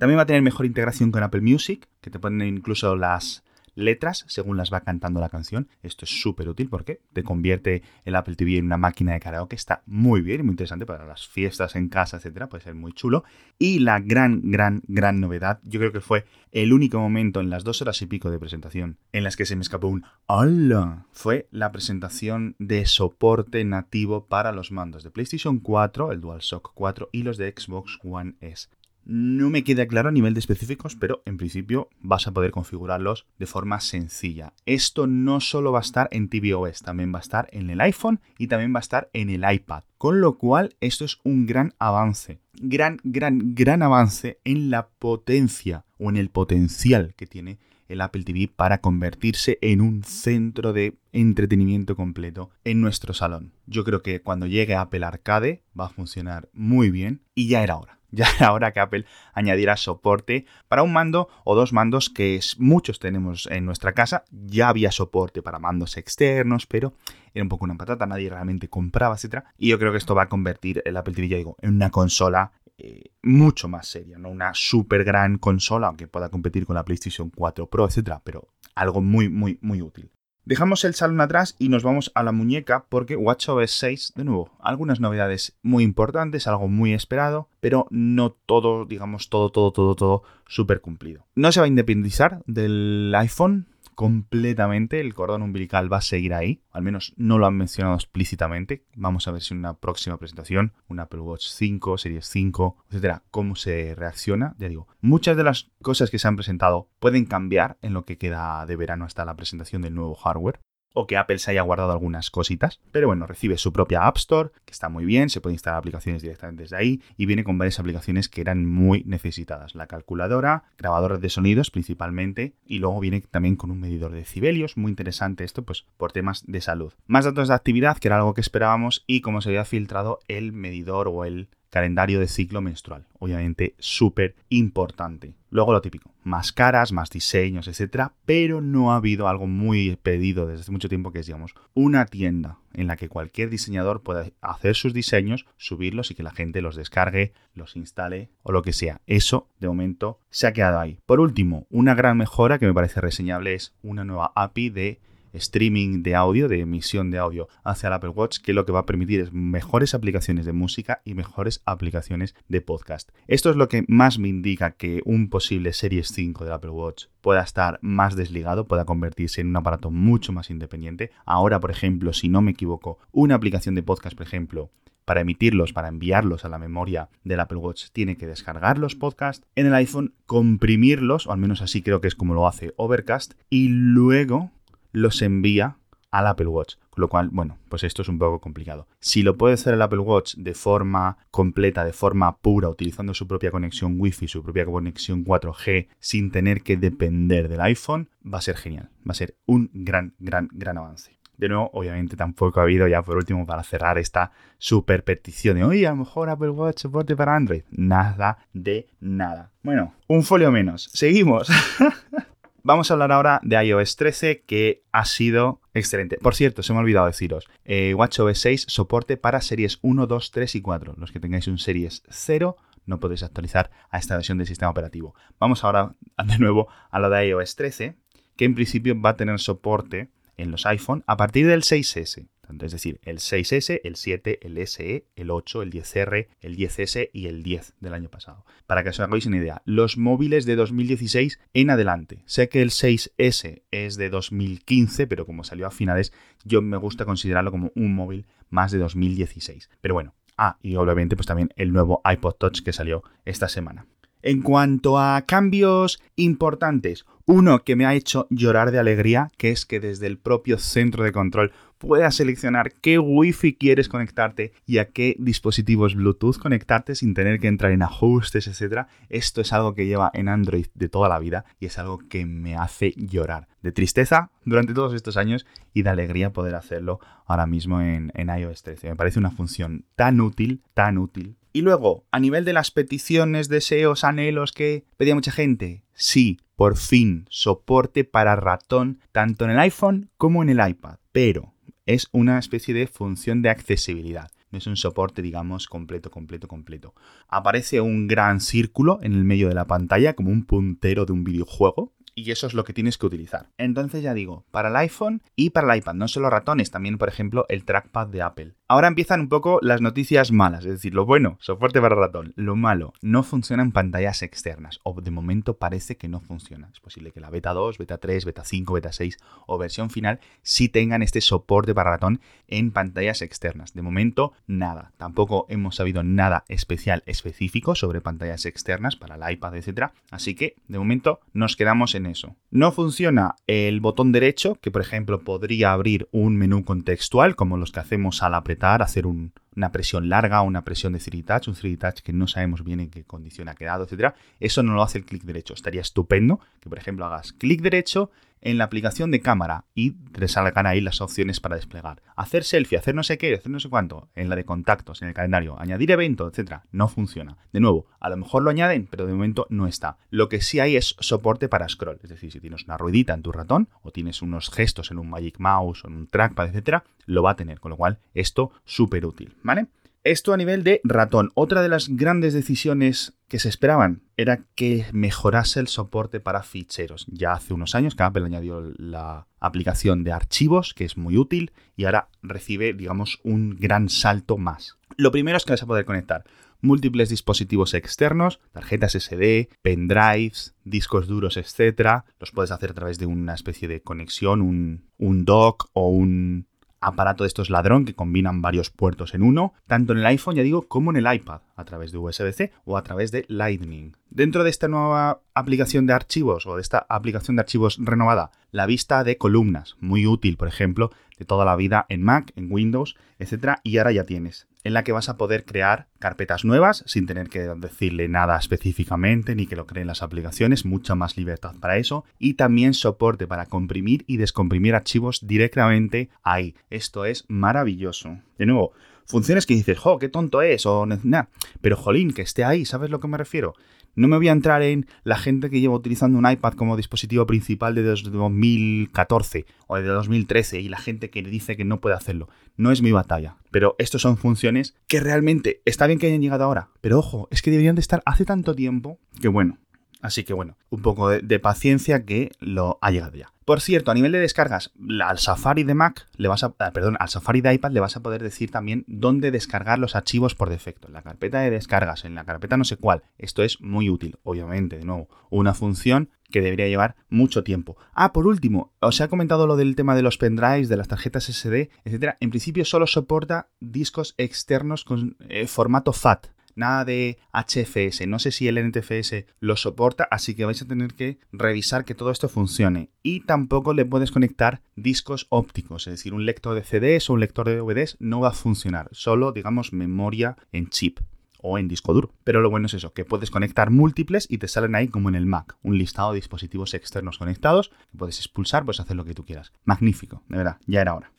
También 0.00 0.16
va 0.16 0.22
a 0.22 0.26
tener 0.26 0.40
mejor 0.40 0.64
integración 0.64 1.10
con 1.10 1.22
Apple 1.22 1.42
Music, 1.42 1.86
que 2.00 2.08
te 2.08 2.18
ponen 2.18 2.48
incluso 2.48 2.96
las 2.96 3.44
letras 3.74 4.24
según 4.28 4.56
las 4.56 4.72
va 4.72 4.80
cantando 4.80 5.20
la 5.20 5.28
canción. 5.28 5.68
Esto 5.82 6.06
es 6.06 6.22
súper 6.22 6.48
útil 6.48 6.70
porque 6.70 7.02
te 7.12 7.22
convierte 7.22 7.82
el 8.06 8.16
Apple 8.16 8.34
TV 8.34 8.56
en 8.56 8.64
una 8.64 8.78
máquina 8.78 9.12
de 9.12 9.20
karaoke. 9.20 9.56
Está 9.56 9.82
muy 9.84 10.22
bien 10.22 10.40
y 10.40 10.44
muy 10.44 10.52
interesante 10.52 10.86
para 10.86 11.04
las 11.04 11.28
fiestas 11.28 11.76
en 11.76 11.90
casa, 11.90 12.16
etcétera. 12.16 12.48
Puede 12.48 12.64
ser 12.64 12.74
muy 12.76 12.94
chulo. 12.94 13.24
Y 13.58 13.80
la 13.80 14.00
gran, 14.00 14.40
gran, 14.50 14.80
gran 14.88 15.20
novedad, 15.20 15.60
yo 15.64 15.78
creo 15.78 15.92
que 15.92 16.00
fue 16.00 16.24
el 16.50 16.72
único 16.72 16.98
momento 16.98 17.40
en 17.40 17.50
las 17.50 17.62
dos 17.62 17.82
horas 17.82 18.00
y 18.00 18.06
pico 18.06 18.30
de 18.30 18.38
presentación 18.38 18.96
en 19.12 19.22
las 19.22 19.36
que 19.36 19.44
se 19.44 19.54
me 19.54 19.60
escapó 19.60 19.88
un 19.88 20.06
¡Hola! 20.24 21.04
Fue 21.12 21.46
la 21.50 21.72
presentación 21.72 22.56
de 22.58 22.86
soporte 22.86 23.62
nativo 23.66 24.24
para 24.24 24.52
los 24.52 24.72
mandos 24.72 25.04
de 25.04 25.10
PlayStation 25.10 25.58
4, 25.58 26.10
el 26.10 26.22
DualShock 26.22 26.72
4 26.72 27.10
y 27.12 27.22
los 27.22 27.36
de 27.36 27.54
Xbox 27.54 27.98
One 28.02 28.36
S. 28.40 28.68
No 29.04 29.50
me 29.50 29.64
queda 29.64 29.86
claro 29.86 30.08
a 30.08 30.12
nivel 30.12 30.34
de 30.34 30.40
específicos, 30.40 30.96
pero 30.96 31.22
en 31.24 31.36
principio 31.36 31.88
vas 32.00 32.26
a 32.26 32.32
poder 32.32 32.50
configurarlos 32.50 33.26
de 33.38 33.46
forma 33.46 33.80
sencilla. 33.80 34.52
Esto 34.66 35.06
no 35.06 35.40
solo 35.40 35.72
va 35.72 35.78
a 35.78 35.82
estar 35.82 36.08
en 36.12 36.28
tvOS, 36.28 36.82
también 36.82 37.12
va 37.12 37.18
a 37.18 37.22
estar 37.22 37.48
en 37.52 37.70
el 37.70 37.80
iPhone 37.80 38.20
y 38.38 38.46
también 38.46 38.74
va 38.74 38.78
a 38.78 38.80
estar 38.80 39.10
en 39.12 39.30
el 39.30 39.44
iPad. 39.50 39.84
Con 39.98 40.20
lo 40.20 40.38
cual, 40.38 40.76
esto 40.80 41.04
es 41.04 41.18
un 41.24 41.46
gran 41.46 41.74
avance. 41.78 42.40
Gran, 42.54 42.98
gran, 43.02 43.54
gran 43.54 43.82
avance 43.82 44.38
en 44.44 44.70
la 44.70 44.88
potencia 44.88 45.84
o 45.98 46.10
en 46.10 46.16
el 46.16 46.30
potencial 46.30 47.14
que 47.16 47.26
tiene 47.26 47.58
el 47.90 48.00
Apple 48.00 48.22
TV 48.22 48.48
para 48.54 48.80
convertirse 48.80 49.58
en 49.60 49.80
un 49.80 50.04
centro 50.04 50.72
de 50.72 50.96
entretenimiento 51.12 51.96
completo 51.96 52.50
en 52.64 52.80
nuestro 52.80 53.14
salón. 53.14 53.52
Yo 53.66 53.84
creo 53.84 54.02
que 54.02 54.22
cuando 54.22 54.46
llegue 54.46 54.76
Apple 54.76 55.04
Arcade 55.04 55.64
va 55.78 55.86
a 55.86 55.90
funcionar 55.90 56.48
muy 56.52 56.90
bien 56.90 57.22
y 57.34 57.48
ya 57.48 57.62
era 57.62 57.76
hora. 57.76 57.99
Ya 58.20 58.26
era 58.38 58.52
hora 58.52 58.72
que 58.72 58.80
Apple 58.80 59.04
añadiera 59.32 59.76
soporte 59.76 60.44
para 60.68 60.82
un 60.82 60.92
mando 60.92 61.28
o 61.44 61.54
dos 61.54 61.72
mandos 61.72 62.10
que 62.10 62.40
muchos 62.58 62.98
tenemos 62.98 63.46
en 63.50 63.64
nuestra 63.64 63.92
casa. 63.92 64.24
Ya 64.30 64.68
había 64.68 64.90
soporte 64.90 65.42
para 65.42 65.58
mandos 65.58 65.96
externos, 65.96 66.66
pero 66.66 66.94
era 67.34 67.42
un 67.44 67.48
poco 67.48 67.64
una 67.64 67.76
patata, 67.76 68.06
nadie 68.06 68.28
realmente 68.28 68.68
compraba, 68.68 69.14
etc. 69.16 69.44
Y 69.58 69.68
yo 69.68 69.78
creo 69.78 69.92
que 69.92 69.98
esto 69.98 70.14
va 70.14 70.22
a 70.22 70.28
convertir 70.28 70.82
el 70.84 70.96
Apple 70.96 71.14
TV, 71.14 71.28
digo, 71.28 71.56
en 71.60 71.74
una 71.74 71.90
consola 71.90 72.52
eh, 72.78 73.12
mucho 73.22 73.68
más 73.68 73.86
seria, 73.86 74.18
no 74.18 74.30
una 74.30 74.52
super 74.54 75.04
gran 75.04 75.38
consola, 75.38 75.88
aunque 75.88 76.08
pueda 76.08 76.30
competir 76.30 76.66
con 76.66 76.74
la 76.74 76.84
PlayStation 76.84 77.30
4 77.30 77.68
Pro, 77.68 77.86
etc. 77.86 78.14
Pero 78.24 78.48
algo 78.74 79.00
muy, 79.00 79.28
muy, 79.28 79.58
muy 79.60 79.82
útil. 79.82 80.10
Dejamos 80.50 80.84
el 80.84 80.94
salón 80.94 81.20
atrás 81.20 81.54
y 81.60 81.68
nos 81.68 81.84
vamos 81.84 82.10
a 82.16 82.24
la 82.24 82.32
muñeca 82.32 82.84
porque 82.88 83.14
WatchOS 83.14 83.70
6, 83.70 84.14
de 84.16 84.24
nuevo, 84.24 84.50
algunas 84.58 84.98
novedades 84.98 85.56
muy 85.62 85.84
importantes, 85.84 86.48
algo 86.48 86.66
muy 86.66 86.92
esperado, 86.92 87.48
pero 87.60 87.86
no 87.90 88.32
todo, 88.32 88.84
digamos, 88.84 89.28
todo, 89.28 89.50
todo, 89.50 89.70
todo, 89.70 89.94
todo 89.94 90.22
súper 90.48 90.80
cumplido. 90.80 91.24
No 91.36 91.52
se 91.52 91.60
va 91.60 91.66
a 91.66 91.68
independizar 91.68 92.42
del 92.46 93.14
iPhone, 93.16 93.68
completamente, 94.00 94.98
el 94.98 95.12
cordón 95.12 95.42
umbilical 95.42 95.92
va 95.92 95.98
a 95.98 96.00
seguir 96.00 96.32
ahí, 96.32 96.62
al 96.70 96.80
menos 96.80 97.12
no 97.18 97.36
lo 97.36 97.44
han 97.44 97.58
mencionado 97.58 97.96
explícitamente. 97.96 98.86
Vamos 98.94 99.28
a 99.28 99.30
ver 99.30 99.42
si 99.42 99.52
en 99.52 99.58
una 99.58 99.74
próxima 99.74 100.16
presentación, 100.16 100.72
un 100.88 101.00
Apple 101.00 101.20
Watch 101.20 101.46
5, 101.48 101.98
Series 101.98 102.24
5, 102.24 102.78
etcétera, 102.88 103.24
cómo 103.30 103.56
se 103.56 103.94
reacciona. 103.94 104.54
Ya 104.56 104.70
digo, 104.70 104.88
muchas 105.02 105.36
de 105.36 105.44
las 105.44 105.70
cosas 105.82 106.10
que 106.10 106.18
se 106.18 106.26
han 106.26 106.36
presentado 106.36 106.88
pueden 106.98 107.26
cambiar 107.26 107.76
en 107.82 107.92
lo 107.92 108.06
que 108.06 108.16
queda 108.16 108.64
de 108.64 108.76
verano 108.76 109.04
hasta 109.04 109.26
la 109.26 109.36
presentación 109.36 109.82
del 109.82 109.94
nuevo 109.94 110.14
hardware 110.14 110.60
o 110.92 111.06
que 111.06 111.16
Apple 111.16 111.38
se 111.38 111.50
haya 111.52 111.62
guardado 111.62 111.92
algunas 111.92 112.30
cositas. 112.30 112.80
Pero 112.92 113.06
bueno, 113.06 113.26
recibe 113.26 113.58
su 113.58 113.72
propia 113.72 114.06
App 114.06 114.16
Store, 114.16 114.50
que 114.64 114.72
está 114.72 114.88
muy 114.88 115.04
bien, 115.04 115.30
se 115.30 115.40
puede 115.40 115.54
instalar 115.54 115.78
aplicaciones 115.78 116.22
directamente 116.22 116.62
desde 116.62 116.76
ahí 116.76 117.02
y 117.16 117.26
viene 117.26 117.44
con 117.44 117.58
varias 117.58 117.78
aplicaciones 117.78 118.28
que 118.28 118.40
eran 118.40 118.66
muy 118.66 119.04
necesitadas. 119.04 119.74
La 119.74 119.86
calculadora, 119.86 120.64
grabadores 120.78 121.20
de 121.20 121.28
sonidos 121.28 121.70
principalmente 121.70 122.54
y 122.64 122.78
luego 122.78 123.00
viene 123.00 123.20
también 123.20 123.56
con 123.56 123.70
un 123.70 123.80
medidor 123.80 124.12
de 124.12 124.18
decibelios, 124.18 124.76
muy 124.76 124.90
interesante 124.90 125.44
esto 125.44 125.64
pues 125.64 125.86
por 125.96 126.12
temas 126.12 126.44
de 126.46 126.60
salud. 126.60 126.92
Más 127.06 127.24
datos 127.24 127.48
de 127.48 127.54
actividad, 127.54 127.98
que 127.98 128.08
era 128.08 128.16
algo 128.16 128.34
que 128.34 128.40
esperábamos 128.40 129.04
y 129.06 129.20
como 129.20 129.40
se 129.40 129.50
había 129.50 129.64
filtrado 129.64 130.20
el 130.28 130.52
medidor 130.52 131.08
o 131.08 131.24
el 131.24 131.48
calendario 131.70 132.20
de 132.20 132.28
ciclo 132.28 132.60
menstrual. 132.60 133.06
Obviamente 133.18 133.74
súper 133.78 134.34
importante. 134.48 135.34
Luego 135.50 135.72
lo 135.72 135.80
típico, 135.80 136.12
más 136.22 136.52
caras, 136.52 136.92
más 136.92 137.10
diseños, 137.10 137.66
etcétera, 137.66 138.12
pero 138.24 138.60
no 138.60 138.92
ha 138.92 138.96
habido 138.96 139.26
algo 139.26 139.46
muy 139.46 139.96
pedido 139.96 140.46
desde 140.46 140.62
hace 140.62 140.72
mucho 140.72 140.88
tiempo 140.88 141.10
que 141.10 141.20
es, 141.20 141.26
digamos, 141.26 141.54
una 141.74 142.06
tienda 142.06 142.58
en 142.72 142.86
la 142.86 142.96
que 142.96 143.08
cualquier 143.08 143.50
diseñador 143.50 144.02
pueda 144.02 144.26
hacer 144.40 144.76
sus 144.76 144.94
diseños, 144.94 145.46
subirlos 145.56 146.10
y 146.10 146.14
que 146.14 146.22
la 146.22 146.30
gente 146.30 146.62
los 146.62 146.76
descargue, 146.76 147.32
los 147.54 147.74
instale 147.74 148.30
o 148.42 148.52
lo 148.52 148.62
que 148.62 148.72
sea. 148.72 149.00
Eso, 149.06 149.48
de 149.58 149.66
momento, 149.66 150.20
se 150.30 150.46
ha 150.46 150.52
quedado 150.52 150.78
ahí. 150.78 150.98
Por 151.04 151.18
último, 151.18 151.66
una 151.68 151.94
gran 151.94 152.16
mejora 152.16 152.58
que 152.58 152.66
me 152.66 152.74
parece 152.74 153.00
reseñable 153.00 153.54
es 153.54 153.74
una 153.82 154.04
nueva 154.04 154.32
API 154.36 154.70
de 154.70 155.00
streaming 155.32 156.02
de 156.02 156.14
audio, 156.14 156.48
de 156.48 156.60
emisión 156.60 157.10
de 157.10 157.18
audio 157.18 157.48
hacia 157.64 157.88
el 157.88 157.92
Apple 157.94 158.10
Watch, 158.10 158.38
que 158.38 158.52
lo 158.52 158.64
que 158.64 158.72
va 158.72 158.80
a 158.80 158.86
permitir 158.86 159.20
es 159.20 159.32
mejores 159.32 159.94
aplicaciones 159.94 160.46
de 160.46 160.52
música 160.52 161.02
y 161.04 161.14
mejores 161.14 161.62
aplicaciones 161.64 162.34
de 162.48 162.60
podcast. 162.60 163.10
Esto 163.26 163.50
es 163.50 163.56
lo 163.56 163.68
que 163.68 163.84
más 163.88 164.18
me 164.18 164.28
indica 164.28 164.72
que 164.72 165.02
un 165.04 165.30
posible 165.30 165.72
Series 165.72 166.08
5 166.08 166.44
del 166.44 166.52
Apple 166.52 166.70
Watch 166.70 167.06
pueda 167.20 167.42
estar 167.42 167.78
más 167.82 168.16
desligado, 168.16 168.66
pueda 168.66 168.84
convertirse 168.84 169.40
en 169.40 169.48
un 169.48 169.56
aparato 169.56 169.90
mucho 169.90 170.32
más 170.32 170.50
independiente. 170.50 171.10
Ahora, 171.24 171.60
por 171.60 171.70
ejemplo, 171.70 172.12
si 172.12 172.28
no 172.28 172.42
me 172.42 172.52
equivoco, 172.52 172.98
una 173.12 173.34
aplicación 173.34 173.74
de 173.74 173.82
podcast, 173.82 174.16
por 174.16 174.26
ejemplo, 174.26 174.70
para 175.04 175.22
emitirlos, 175.22 175.72
para 175.72 175.88
enviarlos 175.88 176.44
a 176.44 176.48
la 176.48 176.58
memoria 176.58 177.08
del 177.24 177.40
Apple 177.40 177.58
Watch, 177.58 177.86
tiene 177.92 178.16
que 178.16 178.28
descargar 178.28 178.78
los 178.78 178.94
podcasts 178.94 179.44
en 179.56 179.66
el 179.66 179.74
iPhone, 179.74 180.14
comprimirlos, 180.26 181.26
o 181.26 181.32
al 181.32 181.38
menos 181.38 181.62
así 181.62 181.82
creo 181.82 182.00
que 182.00 182.06
es 182.08 182.14
como 182.14 182.32
lo 182.32 182.46
hace 182.46 182.74
Overcast, 182.76 183.34
y 183.48 183.68
luego 183.70 184.52
los 184.92 185.22
envía 185.22 185.76
al 186.10 186.26
Apple 186.26 186.48
Watch. 186.48 186.74
Con 186.90 187.02
lo 187.02 187.08
cual, 187.08 187.30
bueno, 187.30 187.58
pues 187.68 187.84
esto 187.84 188.02
es 188.02 188.08
un 188.08 188.18
poco 188.18 188.40
complicado. 188.40 188.88
Si 188.98 189.22
lo 189.22 189.36
puede 189.36 189.54
hacer 189.54 189.74
el 189.74 189.82
Apple 189.82 190.00
Watch 190.00 190.34
de 190.36 190.54
forma 190.54 191.18
completa, 191.30 191.84
de 191.84 191.92
forma 191.92 192.38
pura, 192.38 192.68
utilizando 192.68 193.14
su 193.14 193.26
propia 193.26 193.50
conexión 193.50 193.96
Wi-Fi, 193.98 194.28
su 194.28 194.42
propia 194.42 194.64
conexión 194.66 195.24
4G, 195.24 195.88
sin 195.98 196.30
tener 196.30 196.62
que 196.62 196.76
depender 196.76 197.48
del 197.48 197.60
iPhone, 197.60 198.10
va 198.22 198.38
a 198.38 198.42
ser 198.42 198.56
genial. 198.56 198.90
Va 199.06 199.12
a 199.12 199.14
ser 199.14 199.36
un 199.46 199.70
gran, 199.72 200.14
gran, 200.18 200.48
gran 200.52 200.78
avance. 200.78 201.18
De 201.36 201.48
nuevo, 201.48 201.70
obviamente 201.72 202.16
tampoco 202.16 202.60
ha 202.60 202.64
habido 202.64 202.86
ya 202.86 203.00
por 203.00 203.16
último 203.16 203.46
para 203.46 203.62
cerrar 203.62 203.96
esta 203.96 204.30
super 204.58 205.04
petición 205.04 205.56
de, 205.56 205.64
oye, 205.64 205.86
a 205.86 205.90
lo 205.90 205.96
mejor 205.96 206.28
Apple 206.28 206.50
Watch 206.50 206.82
soporte 206.82 207.16
para 207.16 207.34
Android. 207.34 207.62
Nada 207.70 208.46
de 208.52 208.90
nada. 209.00 209.50
Bueno, 209.62 209.94
un 210.06 210.22
folio 210.22 210.52
menos. 210.52 210.90
Seguimos. 210.92 211.48
Vamos 212.62 212.90
a 212.90 212.94
hablar 212.94 213.12
ahora 213.12 213.40
de 213.42 213.64
iOS 213.64 213.96
13, 213.96 214.42
que 214.42 214.82
ha 214.92 215.04
sido 215.06 215.60
excelente. 215.72 216.18
Por 216.18 216.34
cierto, 216.34 216.62
se 216.62 216.72
me 216.72 216.78
ha 216.78 216.82
olvidado 216.82 217.06
deciros, 217.06 217.46
eh, 217.64 217.94
WatchOS 217.94 218.38
6 218.38 218.66
soporte 218.68 219.16
para 219.16 219.40
series 219.40 219.78
1, 219.80 220.06
2, 220.06 220.30
3 220.30 220.54
y 220.56 220.60
4. 220.60 220.94
Los 220.98 221.10
que 221.10 221.20
tengáis 221.20 221.46
un 221.48 221.58
series 221.58 222.02
0 222.10 222.56
no 222.86 223.00
podéis 223.00 223.22
actualizar 223.22 223.70
a 223.90 223.98
esta 223.98 224.16
versión 224.16 224.38
del 224.38 224.46
sistema 224.46 224.70
operativo. 224.70 225.14
Vamos 225.38 225.64
ahora 225.64 225.94
de 226.24 226.38
nuevo 226.38 226.68
a 226.90 226.98
lo 226.98 227.08
de 227.08 227.28
iOS 227.28 227.56
13, 227.56 227.96
que 228.36 228.44
en 228.44 228.54
principio 228.54 229.00
va 229.00 229.10
a 229.10 229.16
tener 229.16 229.38
soporte 229.38 230.10
en 230.36 230.50
los 230.50 230.66
iPhone 230.66 231.04
a 231.06 231.16
partir 231.16 231.46
del 231.46 231.62
6S 231.62 232.28
es 232.60 232.72
decir, 232.72 233.00
el 233.02 233.18
6S, 233.18 233.80
el 233.84 233.96
7, 233.96 234.40
el 234.42 234.66
SE, 234.66 235.06
el 235.16 235.30
8, 235.30 235.62
el 235.62 235.72
10R, 235.72 236.28
el 236.40 236.56
10S 236.56 237.10
y 237.12 237.26
el 237.26 237.42
10 237.42 237.74
del 237.80 237.94
año 237.94 238.08
pasado. 238.08 238.44
Para 238.66 238.82
que 238.82 238.90
os 238.90 239.00
hagáis 239.00 239.26
una 239.26 239.38
idea, 239.38 239.62
los 239.64 239.96
móviles 239.96 240.46
de 240.46 240.56
2016 240.56 241.40
en 241.54 241.70
adelante. 241.70 242.22
Sé 242.26 242.48
que 242.48 242.62
el 242.62 242.70
6S 242.70 243.62
es 243.70 243.96
de 243.96 244.10
2015, 244.10 245.06
pero 245.06 245.26
como 245.26 245.44
salió 245.44 245.66
a 245.66 245.70
finales, 245.70 246.12
yo 246.44 246.62
me 246.62 246.76
gusta 246.76 247.04
considerarlo 247.04 247.50
como 247.50 247.72
un 247.74 247.94
móvil 247.94 248.26
más 248.48 248.72
de 248.72 248.78
2016. 248.78 249.70
Pero 249.80 249.94
bueno, 249.94 250.14
ah, 250.36 250.58
y 250.62 250.76
obviamente 250.76 251.16
pues 251.16 251.26
también 251.26 251.50
el 251.56 251.72
nuevo 251.72 252.02
iPod 252.04 252.34
Touch 252.34 252.62
que 252.62 252.72
salió 252.72 253.02
esta 253.24 253.48
semana. 253.48 253.86
En 254.22 254.42
cuanto 254.42 254.98
a 254.98 255.22
cambios 255.22 256.02
importantes, 256.14 257.06
uno 257.24 257.64
que 257.64 257.74
me 257.74 257.86
ha 257.86 257.94
hecho 257.94 258.26
llorar 258.28 258.70
de 258.70 258.78
alegría, 258.78 259.30
que 259.38 259.50
es 259.50 259.64
que 259.64 259.80
desde 259.80 260.06
el 260.06 260.18
propio 260.18 260.58
centro 260.58 261.04
de 261.04 261.12
control 261.12 261.52
puedas 261.80 262.14
seleccionar 262.14 262.74
qué 262.74 262.98
wifi 262.98 263.54
quieres 263.54 263.88
conectarte 263.88 264.52
y 264.66 264.78
a 264.78 264.90
qué 264.90 265.16
dispositivos 265.18 265.94
Bluetooth 265.94 266.36
conectarte 266.36 266.94
sin 266.94 267.14
tener 267.14 267.40
que 267.40 267.48
entrar 267.48 267.72
en 267.72 267.82
ajustes, 267.82 268.46
etc. 268.46 268.86
Esto 269.08 269.40
es 269.40 269.52
algo 269.54 269.74
que 269.74 269.86
lleva 269.86 270.10
en 270.12 270.28
Android 270.28 270.66
de 270.74 270.90
toda 270.90 271.08
la 271.08 271.18
vida 271.18 271.46
y 271.58 271.66
es 271.66 271.78
algo 271.78 271.98
que 271.98 272.26
me 272.26 272.54
hace 272.54 272.92
llorar. 272.96 273.48
De 273.62 273.72
tristeza 273.72 274.30
durante 274.44 274.74
todos 274.74 274.94
estos 274.94 275.16
años 275.16 275.46
y 275.72 275.82
de 275.82 275.90
alegría 275.90 276.32
poder 276.32 276.54
hacerlo 276.54 277.00
ahora 277.26 277.46
mismo 277.46 277.80
en, 277.80 278.12
en 278.14 278.28
iOS 278.28 278.62
13. 278.62 278.90
Me 278.90 278.96
parece 278.96 279.18
una 279.18 279.30
función 279.30 279.86
tan 279.96 280.20
útil, 280.20 280.62
tan 280.74 280.98
útil. 280.98 281.36
Y 281.52 281.62
luego, 281.62 282.04
a 282.10 282.20
nivel 282.20 282.44
de 282.44 282.52
las 282.52 282.70
peticiones, 282.70 283.48
deseos, 283.48 284.04
anhelos 284.04 284.52
que 284.52 284.84
pedía 284.96 285.14
mucha 285.14 285.32
gente, 285.32 285.82
sí, 285.94 286.38
por 286.56 286.76
fin, 286.76 287.26
soporte 287.30 288.04
para 288.04 288.36
ratón 288.36 289.00
tanto 289.12 289.46
en 289.46 289.52
el 289.52 289.58
iPhone 289.58 290.10
como 290.18 290.42
en 290.42 290.50
el 290.50 290.68
iPad. 290.68 290.98
Pero 291.12 291.54
es 291.86 292.08
una 292.12 292.38
especie 292.38 292.74
de 292.74 292.86
función 292.86 293.42
de 293.42 293.50
accesibilidad. 293.50 294.30
No 294.50 294.58
es 294.58 294.66
un 294.66 294.76
soporte, 294.76 295.22
digamos, 295.22 295.66
completo, 295.66 296.10
completo, 296.10 296.48
completo. 296.48 296.94
Aparece 297.28 297.80
un 297.80 298.08
gran 298.08 298.40
círculo 298.40 298.98
en 299.02 299.12
el 299.12 299.24
medio 299.24 299.48
de 299.48 299.54
la 299.54 299.66
pantalla, 299.66 300.14
como 300.14 300.30
un 300.30 300.44
puntero 300.44 301.06
de 301.06 301.12
un 301.12 301.22
videojuego, 301.22 301.92
y 302.14 302.30
eso 302.30 302.46
es 302.46 302.54
lo 302.54 302.64
que 302.64 302.72
tienes 302.72 302.98
que 302.98 303.06
utilizar. 303.06 303.50
Entonces 303.58 304.02
ya 304.02 304.14
digo, 304.14 304.44
para 304.50 304.68
el 304.68 304.76
iPhone 304.76 305.22
y 305.36 305.50
para 305.50 305.72
el 305.72 305.78
iPad, 305.78 305.94
no 305.94 306.08
solo 306.08 306.30
ratones, 306.30 306.70
también 306.70 306.98
por 306.98 307.08
ejemplo 307.08 307.46
el 307.48 307.64
trackpad 307.64 308.08
de 308.08 308.22
Apple. 308.22 308.54
Ahora 308.70 308.86
empiezan 308.86 309.22
un 309.22 309.28
poco 309.28 309.58
las 309.62 309.80
noticias 309.80 310.30
malas, 310.30 310.64
es 310.64 310.70
decir, 310.70 310.94
lo 310.94 311.04
bueno, 311.04 311.38
soporte 311.40 311.80
para 311.80 311.96
ratón, 311.96 312.32
lo 312.36 312.54
malo, 312.54 312.92
no 313.02 313.24
funciona 313.24 313.64
en 313.64 313.72
pantallas 313.72 314.22
externas, 314.22 314.78
o 314.84 315.00
de 315.00 315.10
momento 315.10 315.56
parece 315.56 315.96
que 315.96 316.06
no 316.06 316.20
funciona. 316.20 316.70
Es 316.72 316.78
posible 316.78 317.10
que 317.10 317.18
la 317.18 317.30
beta 317.30 317.52
2, 317.52 317.78
beta 317.78 317.98
3, 317.98 318.24
beta 318.24 318.44
5, 318.44 318.72
beta 318.72 318.92
6 318.92 319.18
o 319.48 319.58
versión 319.58 319.90
final 319.90 320.20
sí 320.42 320.68
tengan 320.68 321.02
este 321.02 321.20
soporte 321.20 321.74
para 321.74 321.90
ratón 321.90 322.20
en 322.46 322.70
pantallas 322.70 323.22
externas. 323.22 323.74
De 323.74 323.82
momento, 323.82 324.34
nada. 324.46 324.92
Tampoco 324.98 325.46
hemos 325.48 325.74
sabido 325.74 326.04
nada 326.04 326.44
especial 326.46 327.02
específico 327.06 327.74
sobre 327.74 328.00
pantallas 328.00 328.46
externas 328.46 328.94
para 328.94 329.16
el 329.16 329.32
iPad, 329.32 329.56
etc. 329.56 329.86
Así 330.12 330.36
que, 330.36 330.54
de 330.68 330.78
momento, 330.78 331.18
nos 331.32 331.56
quedamos 331.56 331.96
en 331.96 332.06
eso. 332.06 332.36
No 332.52 332.70
funciona 332.70 333.34
el 333.48 333.80
botón 333.80 334.12
derecho, 334.12 334.54
que 334.60 334.70
por 334.70 334.82
ejemplo 334.82 335.24
podría 335.24 335.72
abrir 335.72 336.08
un 336.12 336.36
menú 336.36 336.64
contextual, 336.64 337.34
como 337.34 337.56
los 337.56 337.72
que 337.72 337.80
hacemos 337.80 338.22
al 338.22 338.34
apretar, 338.34 338.59
hacer 338.64 339.06
una 339.06 339.72
presión 339.72 340.08
larga, 340.08 340.42
una 340.42 340.62
presión 340.62 340.92
de 340.92 340.98
3 340.98 341.24
touch, 341.24 341.48
un 341.48 341.54
3 341.54 341.78
touch 341.78 342.00
que 342.00 342.12
no 342.12 342.26
sabemos 342.26 342.64
bien 342.64 342.80
en 342.80 342.90
qué 342.90 343.04
condición 343.04 343.48
ha 343.48 343.54
quedado, 343.54 343.84
etc. 343.84 344.14
Eso 344.38 344.62
no 344.62 344.74
lo 344.74 344.82
hace 344.82 344.98
el 344.98 345.04
clic 345.04 345.22
derecho. 345.22 345.54
Estaría 345.54 345.80
estupendo 345.80 346.40
que, 346.60 346.68
por 346.68 346.78
ejemplo, 346.78 347.04
hagas 347.06 347.32
clic 347.32 347.60
derecho 347.60 348.10
en 348.40 348.58
la 348.58 348.64
aplicación 348.64 349.10
de 349.10 349.20
cámara 349.20 349.66
y 349.74 349.92
te 349.92 350.28
salgan 350.28 350.66
ahí 350.66 350.80
las 350.80 351.00
opciones 351.00 351.40
para 351.40 351.56
desplegar. 351.56 352.02
Hacer 352.16 352.44
selfie, 352.44 352.78
hacer 352.78 352.94
no 352.94 353.02
sé 353.02 353.18
qué, 353.18 353.34
hacer 353.34 353.50
no 353.50 353.60
sé 353.60 353.68
cuánto, 353.68 354.08
en 354.14 354.28
la 354.28 354.36
de 354.36 354.44
contactos, 354.44 355.02
en 355.02 355.08
el 355.08 355.14
calendario, 355.14 355.58
añadir 355.58 355.90
evento, 355.90 356.28
etcétera, 356.28 356.64
no 356.70 356.88
funciona. 356.88 357.36
De 357.52 357.60
nuevo, 357.60 357.86
a 357.98 358.10
lo 358.10 358.16
mejor 358.16 358.42
lo 358.42 358.50
añaden, 358.50 358.88
pero 358.90 359.06
de 359.06 359.12
momento 359.12 359.46
no 359.50 359.66
está. 359.66 359.98
Lo 360.10 360.28
que 360.28 360.40
sí 360.40 360.60
hay 360.60 360.76
es 360.76 360.96
soporte 361.00 361.48
para 361.48 361.68
scroll, 361.68 362.00
es 362.02 362.10
decir, 362.10 362.32
si 362.32 362.40
tienes 362.40 362.64
una 362.64 362.78
ruedita 362.78 363.14
en 363.14 363.22
tu 363.22 363.32
ratón 363.32 363.68
o 363.82 363.90
tienes 363.90 364.22
unos 364.22 364.50
gestos 364.50 364.90
en 364.90 364.98
un 364.98 365.10
Magic 365.10 365.38
Mouse 365.38 365.84
o 365.84 365.88
en 365.88 365.94
un 365.94 366.06
trackpad, 366.06 366.48
etcétera, 366.48 366.84
lo 367.06 367.22
va 367.22 367.32
a 367.32 367.36
tener, 367.36 367.60
con 367.60 367.70
lo 367.70 367.76
cual 367.76 367.98
esto 368.14 368.52
súper 368.64 369.06
útil, 369.06 369.34
¿vale? 369.42 369.66
Esto 370.02 370.32
a 370.32 370.38
nivel 370.38 370.64
de 370.64 370.80
ratón. 370.82 371.30
Otra 371.34 371.60
de 371.60 371.68
las 371.68 371.90
grandes 371.90 372.32
decisiones 372.32 373.18
que 373.28 373.38
se 373.38 373.50
esperaban 373.50 374.02
era 374.16 374.46
que 374.54 374.86
mejorase 374.92 375.60
el 375.60 375.68
soporte 375.68 376.20
para 376.20 376.42
ficheros. 376.42 377.06
Ya 377.10 377.32
hace 377.32 377.52
unos 377.52 377.74
años 377.74 377.94
que 377.94 378.02
Apple 378.02 378.24
añadió 378.24 378.72
la 378.78 379.26
aplicación 379.40 380.02
de 380.02 380.12
archivos, 380.12 380.72
que 380.72 380.84
es 380.84 380.96
muy 380.96 381.18
útil, 381.18 381.52
y 381.76 381.84
ahora 381.84 382.08
recibe, 382.22 382.72
digamos, 382.72 383.20
un 383.24 383.56
gran 383.56 383.90
salto 383.90 384.38
más. 384.38 384.78
Lo 384.96 385.12
primero 385.12 385.36
es 385.36 385.44
que 385.44 385.52
vas 385.52 385.62
a 385.62 385.66
poder 385.66 385.84
conectar 385.84 386.24
múltiples 386.62 387.08
dispositivos 387.08 387.74
externos, 387.74 388.40
tarjetas 388.52 388.92
SD, 388.94 389.50
pendrives, 389.62 390.54
discos 390.64 391.06
duros, 391.06 391.36
etc. 391.36 392.04
Los 392.18 392.32
puedes 392.32 392.50
hacer 392.50 392.70
a 392.70 392.74
través 392.74 392.98
de 392.98 393.06
una 393.06 393.34
especie 393.34 393.68
de 393.68 393.82
conexión, 393.82 394.40
un, 394.42 394.88
un 394.98 395.24
dock 395.24 395.68
o 395.72 395.88
un 395.88 396.46
aparato 396.80 397.24
de 397.24 397.28
estos 397.28 397.50
ladrón 397.50 397.84
que 397.84 397.94
combinan 397.94 398.42
varios 398.42 398.70
puertos 398.70 399.14
en 399.14 399.22
uno, 399.22 399.52
tanto 399.66 399.92
en 399.92 399.98
el 399.98 400.06
iPhone, 400.06 400.34
ya 400.34 400.42
digo, 400.42 400.62
como 400.62 400.90
en 400.90 400.96
el 400.96 401.12
iPad, 401.12 401.40
a 401.56 401.64
través 401.64 401.92
de 401.92 401.98
USB-C 401.98 402.52
o 402.64 402.76
a 402.76 402.82
través 402.82 403.12
de 403.12 403.24
Lightning. 403.28 403.96
Dentro 404.08 404.44
de 404.44 404.50
esta 404.50 404.68
nueva 404.68 405.20
aplicación 405.34 405.86
de 405.86 405.92
archivos 405.92 406.46
o 406.46 406.56
de 406.56 406.62
esta 406.62 406.86
aplicación 406.88 407.36
de 407.36 407.42
archivos 407.42 407.78
renovada, 407.80 408.30
la 408.50 408.66
vista 408.66 409.04
de 409.04 409.16
columnas, 409.16 409.76
muy 409.80 410.06
útil, 410.06 410.36
por 410.36 410.48
ejemplo, 410.48 410.90
de 411.18 411.24
toda 411.24 411.44
la 411.44 411.56
vida 411.56 411.86
en 411.88 412.02
Mac, 412.02 412.32
en 412.34 412.50
Windows, 412.50 412.96
etc. 413.18 413.58
Y 413.62 413.78
ahora 413.78 413.92
ya 413.92 414.04
tienes, 414.04 414.48
en 414.64 414.74
la 414.74 414.84
que 414.84 414.92
vas 414.92 415.08
a 415.08 415.16
poder 415.16 415.44
crear 415.44 415.88
carpetas 415.98 416.44
nuevas 416.44 416.82
sin 416.86 417.06
tener 417.06 417.28
que 417.28 417.40
decirle 417.40 418.08
nada 418.08 418.38
específicamente 418.38 419.34
ni 419.34 419.46
que 419.46 419.56
lo 419.56 419.66
creen 419.66 419.86
las 419.86 420.02
aplicaciones, 420.02 420.64
mucha 420.64 420.94
más 420.94 421.16
libertad 421.16 421.54
para 421.60 421.78
eso. 421.78 422.04
Y 422.18 422.34
también 422.34 422.74
soporte 422.74 423.26
para 423.26 423.46
comprimir 423.46 424.04
y 424.06 424.16
descomprimir 424.16 424.74
archivos 424.74 425.26
directamente 425.26 426.10
ahí. 426.22 426.54
Esto 426.68 427.04
es 427.04 427.24
maravilloso. 427.28 428.18
De 428.38 428.46
nuevo, 428.46 428.72
funciones 429.06 429.46
que 429.46 429.54
dices, 429.54 429.78
jo, 429.78 429.98
qué 429.98 430.08
tonto 430.08 430.42
es, 430.42 430.66
o 430.66 430.86
nada. 430.86 431.28
Pero 431.60 431.76
jolín, 431.76 432.12
que 432.12 432.22
esté 432.22 432.44
ahí, 432.44 432.64
¿sabes 432.64 432.90
lo 432.90 433.00
que 433.00 433.08
me 433.08 433.18
refiero? 433.18 433.54
No 433.94 434.08
me 434.08 434.16
voy 434.16 434.28
a 434.28 434.32
entrar 434.32 434.62
en 434.62 434.86
la 435.04 435.16
gente 435.16 435.50
que 435.50 435.60
lleva 435.60 435.74
utilizando 435.74 436.18
un 436.18 436.30
iPad 436.30 436.54
como 436.54 436.76
dispositivo 436.76 437.26
principal 437.26 437.74
desde 437.74 438.10
2014 438.10 439.46
o 439.66 439.76
desde 439.76 439.90
2013 439.90 440.60
y 440.60 440.68
la 440.68 440.78
gente 440.78 441.10
que 441.10 441.22
dice 441.22 441.56
que 441.56 441.64
no 441.64 441.80
puede 441.80 441.96
hacerlo. 441.96 442.28
No 442.56 442.72
es 442.72 442.82
mi 442.82 442.92
batalla. 442.92 443.36
Pero 443.50 443.74
estas 443.78 444.02
son 444.02 444.16
funciones 444.16 444.74
que 444.86 445.00
realmente 445.00 445.60
está 445.64 445.86
bien 445.86 445.98
que 445.98 446.06
hayan 446.06 446.22
llegado 446.22 446.44
ahora. 446.44 446.68
Pero 446.80 446.98
ojo, 446.98 447.28
es 447.30 447.42
que 447.42 447.50
deberían 447.50 447.74
de 447.74 447.80
estar 447.80 448.02
hace 448.06 448.24
tanto 448.24 448.54
tiempo 448.54 448.98
que 449.20 449.28
bueno. 449.28 449.58
Así 450.02 450.24
que 450.24 450.32
bueno, 450.32 450.56
un 450.70 450.82
poco 450.82 451.08
de, 451.10 451.40
paciencia 451.40 452.04
que 452.04 452.32
lo 452.38 452.78
ha 452.80 452.90
llegado 452.90 453.16
ya. 453.16 453.32
Por 453.44 453.60
cierto, 453.60 453.90
a 453.90 453.94
nivel 453.94 454.12
de 454.12 454.20
descargas, 454.20 454.72
al 455.02 455.18
Safari 455.18 455.64
de 455.64 455.74
Mac 455.74 456.06
le 456.16 456.28
vas 456.28 456.44
a, 456.44 456.54
ah, 456.58 456.72
perdón, 456.72 456.96
al 457.00 457.08
Safari 457.08 457.40
de 457.40 457.54
iPad 457.54 457.72
le 457.72 457.80
vas 457.80 457.96
a 457.96 458.02
poder 458.02 458.22
decir 458.22 458.50
también 458.50 458.84
dónde 458.86 459.30
descargar 459.30 459.78
los 459.78 459.96
archivos 459.96 460.34
por 460.34 460.50
defecto, 460.50 460.86
en 460.88 460.94
la 460.94 461.02
carpeta 461.02 461.40
de 461.40 461.50
descargas, 461.50 462.04
en 462.04 462.14
la 462.14 462.24
carpeta 462.24 462.56
no 462.56 462.64
sé 462.64 462.76
cuál. 462.76 463.02
Esto 463.18 463.42
es 463.42 463.60
muy 463.60 463.90
útil, 463.90 464.18
obviamente, 464.22 464.78
de 464.78 464.84
nuevo, 464.84 465.08
una 465.30 465.54
función 465.54 466.10
que 466.30 466.40
debería 466.40 466.68
llevar 466.68 466.94
mucho 467.08 467.42
tiempo. 467.42 467.76
Ah, 467.92 468.12
por 468.12 468.26
último, 468.26 468.72
os 468.80 469.00
he 469.00 469.08
comentado 469.08 469.46
lo 469.46 469.56
del 469.56 469.74
tema 469.74 469.96
de 469.96 470.02
los 470.02 470.16
pendrives, 470.16 470.68
de 470.68 470.76
las 470.76 470.88
tarjetas 470.88 471.24
SD, 471.24 471.70
etcétera. 471.84 472.16
En 472.20 472.30
principio 472.30 472.64
solo 472.64 472.86
soporta 472.86 473.48
discos 473.58 474.14
externos 474.16 474.84
con 474.84 475.16
eh, 475.28 475.46
formato 475.46 475.92
FAT 475.92 476.28
nada 476.60 476.84
de 476.84 477.18
HFS. 477.32 478.06
No 478.06 478.20
sé 478.20 478.30
si 478.30 478.46
el 478.46 478.64
NTFS 478.64 479.24
lo 479.40 479.56
soporta, 479.56 480.06
así 480.10 480.36
que 480.36 480.44
vais 480.44 480.62
a 480.62 480.68
tener 480.68 480.94
que 480.94 481.18
revisar 481.32 481.84
que 481.84 481.96
todo 481.96 482.12
esto 482.12 482.28
funcione. 482.28 482.90
Y 483.02 483.20
tampoco 483.20 483.74
le 483.74 483.84
puedes 483.84 484.12
conectar 484.12 484.62
discos 484.76 485.26
ópticos, 485.30 485.88
es 485.88 485.94
decir, 485.94 486.14
un 486.14 486.24
lector 486.24 486.54
de 486.54 486.62
CDs 486.62 487.10
o 487.10 487.14
un 487.14 487.20
lector 487.20 487.48
de 487.48 487.56
DVDs 487.56 487.96
no 487.98 488.20
va 488.20 488.28
a 488.28 488.32
funcionar, 488.32 488.88
solo 488.92 489.32
digamos 489.32 489.72
memoria 489.72 490.36
en 490.52 490.68
chip 490.68 491.00
o 491.42 491.58
en 491.58 491.68
disco 491.68 491.94
duro. 491.94 492.12
Pero 492.24 492.40
lo 492.40 492.50
bueno 492.50 492.66
es 492.66 492.74
eso, 492.74 492.92
que 492.92 493.04
puedes 493.04 493.30
conectar 493.30 493.70
múltiples 493.70 494.26
y 494.30 494.38
te 494.38 494.48
salen 494.48 494.74
ahí 494.74 494.88
como 494.88 495.08
en 495.08 495.14
el 495.14 495.26
Mac, 495.26 495.56
un 495.62 495.78
listado 495.78 496.12
de 496.12 496.16
dispositivos 496.16 496.74
externos 496.74 497.18
conectados, 497.18 497.70
puedes 497.96 498.18
expulsar, 498.18 498.64
puedes 498.64 498.80
hacer 498.80 498.96
lo 498.96 499.04
que 499.04 499.14
tú 499.14 499.24
quieras. 499.24 499.52
Magnífico, 499.64 500.22
de 500.28 500.36
verdad, 500.36 500.58
ya 500.66 500.82
era 500.82 500.94
hora. 500.94 501.12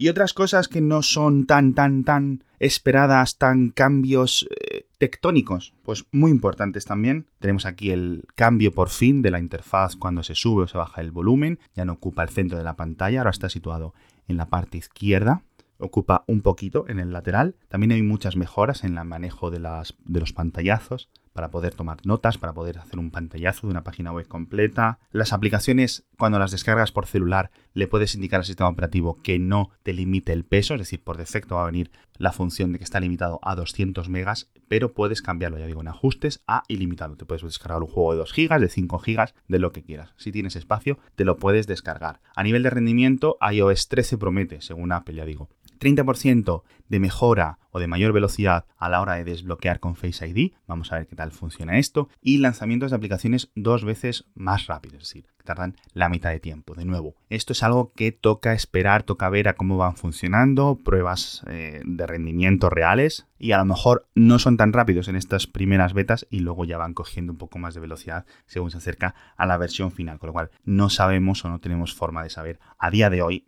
Y 0.00 0.08
otras 0.08 0.32
cosas 0.32 0.66
que 0.66 0.80
no 0.80 1.02
son 1.02 1.44
tan, 1.44 1.74
tan, 1.74 2.04
tan 2.04 2.42
esperadas, 2.58 3.36
tan 3.36 3.68
cambios 3.68 4.48
eh, 4.48 4.86
tectónicos, 4.96 5.74
pues 5.82 6.06
muy 6.10 6.30
importantes 6.30 6.86
también. 6.86 7.26
Tenemos 7.38 7.66
aquí 7.66 7.90
el 7.90 8.24
cambio 8.34 8.72
por 8.72 8.88
fin 8.88 9.20
de 9.20 9.30
la 9.30 9.38
interfaz 9.38 9.96
cuando 9.96 10.22
se 10.22 10.34
sube 10.34 10.62
o 10.62 10.68
se 10.68 10.78
baja 10.78 11.02
el 11.02 11.10
volumen, 11.10 11.58
ya 11.74 11.84
no 11.84 11.92
ocupa 11.92 12.22
el 12.22 12.30
centro 12.30 12.56
de 12.56 12.64
la 12.64 12.76
pantalla, 12.76 13.18
ahora 13.18 13.28
está 13.28 13.50
situado 13.50 13.92
en 14.26 14.38
la 14.38 14.48
parte 14.48 14.78
izquierda 14.78 15.42
ocupa 15.82 16.24
un 16.26 16.42
poquito 16.42 16.84
en 16.88 17.00
el 17.00 17.10
lateral. 17.10 17.56
También 17.68 17.92
hay 17.92 18.02
muchas 18.02 18.36
mejoras 18.36 18.84
en 18.84 18.98
el 18.98 19.04
manejo 19.06 19.50
de, 19.50 19.60
las, 19.60 19.96
de 20.04 20.20
los 20.20 20.34
pantallazos 20.34 21.08
para 21.32 21.50
poder 21.50 21.74
tomar 21.74 22.04
notas, 22.04 22.38
para 22.38 22.52
poder 22.52 22.78
hacer 22.78 22.98
un 22.98 23.10
pantallazo 23.10 23.66
de 23.66 23.72
una 23.72 23.84
página 23.84 24.12
web 24.12 24.26
completa. 24.26 24.98
Las 25.12 25.32
aplicaciones, 25.32 26.04
cuando 26.18 26.38
las 26.38 26.50
descargas 26.50 26.92
por 26.92 27.06
celular, 27.06 27.50
le 27.74 27.86
puedes 27.86 28.14
indicar 28.14 28.40
al 28.40 28.46
sistema 28.46 28.68
operativo 28.68 29.20
que 29.22 29.38
no 29.38 29.70
te 29.82 29.92
limite 29.92 30.32
el 30.32 30.44
peso, 30.44 30.74
es 30.74 30.80
decir, 30.80 31.02
por 31.02 31.16
defecto 31.16 31.56
va 31.56 31.62
a 31.62 31.66
venir 31.66 31.90
la 32.20 32.32
función 32.32 32.72
de 32.72 32.78
que 32.78 32.84
está 32.84 33.00
limitado 33.00 33.40
a 33.42 33.54
200 33.54 34.08
megas, 34.10 34.50
pero 34.68 34.92
puedes 34.92 35.22
cambiarlo, 35.22 35.58
ya 35.58 35.66
digo, 35.66 35.80
en 35.80 35.88
ajustes 35.88 36.42
a 36.46 36.64
ilimitado. 36.68 37.16
Te 37.16 37.24
puedes 37.24 37.42
descargar 37.42 37.82
un 37.82 37.88
juego 37.88 38.12
de 38.12 38.18
2 38.18 38.32
gigas, 38.32 38.60
de 38.60 38.68
5 38.68 38.98
gigas, 38.98 39.34
de 39.48 39.58
lo 39.58 39.72
que 39.72 39.82
quieras. 39.82 40.12
Si 40.18 40.30
tienes 40.30 40.54
espacio, 40.54 40.98
te 41.14 41.24
lo 41.24 41.38
puedes 41.38 41.66
descargar. 41.66 42.20
A 42.36 42.42
nivel 42.42 42.62
de 42.62 42.70
rendimiento, 42.70 43.38
iOS 43.40 43.88
13 43.88 44.18
promete, 44.18 44.60
según 44.60 44.92
Apple, 44.92 45.14
ya 45.14 45.24
digo. 45.24 45.48
30% 45.80 46.62
de 46.88 47.00
mejora 47.00 47.58
o 47.70 47.78
de 47.78 47.86
mayor 47.86 48.12
velocidad 48.12 48.66
a 48.76 48.88
la 48.88 49.00
hora 49.00 49.14
de 49.14 49.24
desbloquear 49.24 49.80
con 49.80 49.96
Face 49.96 50.26
ID. 50.26 50.52
Vamos 50.66 50.92
a 50.92 50.96
ver 50.96 51.06
qué 51.06 51.16
tal 51.16 51.30
funciona 51.30 51.78
esto. 51.78 52.08
Y 52.20 52.38
lanzamientos 52.38 52.90
de 52.90 52.96
aplicaciones 52.96 53.50
dos 53.54 53.84
veces 53.84 54.26
más 54.34 54.66
rápidos, 54.66 55.02
es 55.02 55.08
decir, 55.08 55.26
que 55.38 55.44
tardan 55.44 55.76
la 55.94 56.08
mitad 56.08 56.30
de 56.30 56.40
tiempo. 56.40 56.74
De 56.74 56.84
nuevo, 56.84 57.14
esto 57.28 57.52
es 57.52 57.62
algo 57.62 57.92
que 57.94 58.12
toca 58.12 58.52
esperar, 58.52 59.04
toca 59.04 59.28
ver 59.28 59.48
a 59.48 59.54
cómo 59.54 59.76
van 59.76 59.96
funcionando, 59.96 60.78
pruebas 60.84 61.44
eh, 61.48 61.80
de 61.84 62.06
rendimiento 62.06 62.70
reales. 62.70 63.26
Y 63.38 63.52
a 63.52 63.58
lo 63.58 63.64
mejor 63.64 64.06
no 64.14 64.38
son 64.38 64.56
tan 64.56 64.72
rápidos 64.72 65.08
en 65.08 65.16
estas 65.16 65.46
primeras 65.46 65.94
betas 65.94 66.26
y 66.28 66.40
luego 66.40 66.64
ya 66.64 66.76
van 66.76 66.92
cogiendo 66.92 67.32
un 67.32 67.38
poco 67.38 67.58
más 67.58 67.74
de 67.74 67.80
velocidad 67.80 68.26
según 68.46 68.70
se 68.70 68.78
acerca 68.78 69.14
a 69.36 69.46
la 69.46 69.56
versión 69.56 69.92
final. 69.92 70.18
Con 70.18 70.26
lo 70.26 70.32
cual 70.34 70.50
no 70.64 70.90
sabemos 70.90 71.44
o 71.44 71.48
no 71.48 71.60
tenemos 71.60 71.94
forma 71.94 72.22
de 72.22 72.30
saber 72.30 72.58
a 72.78 72.90
día 72.90 73.08
de 73.08 73.22
hoy 73.22 73.46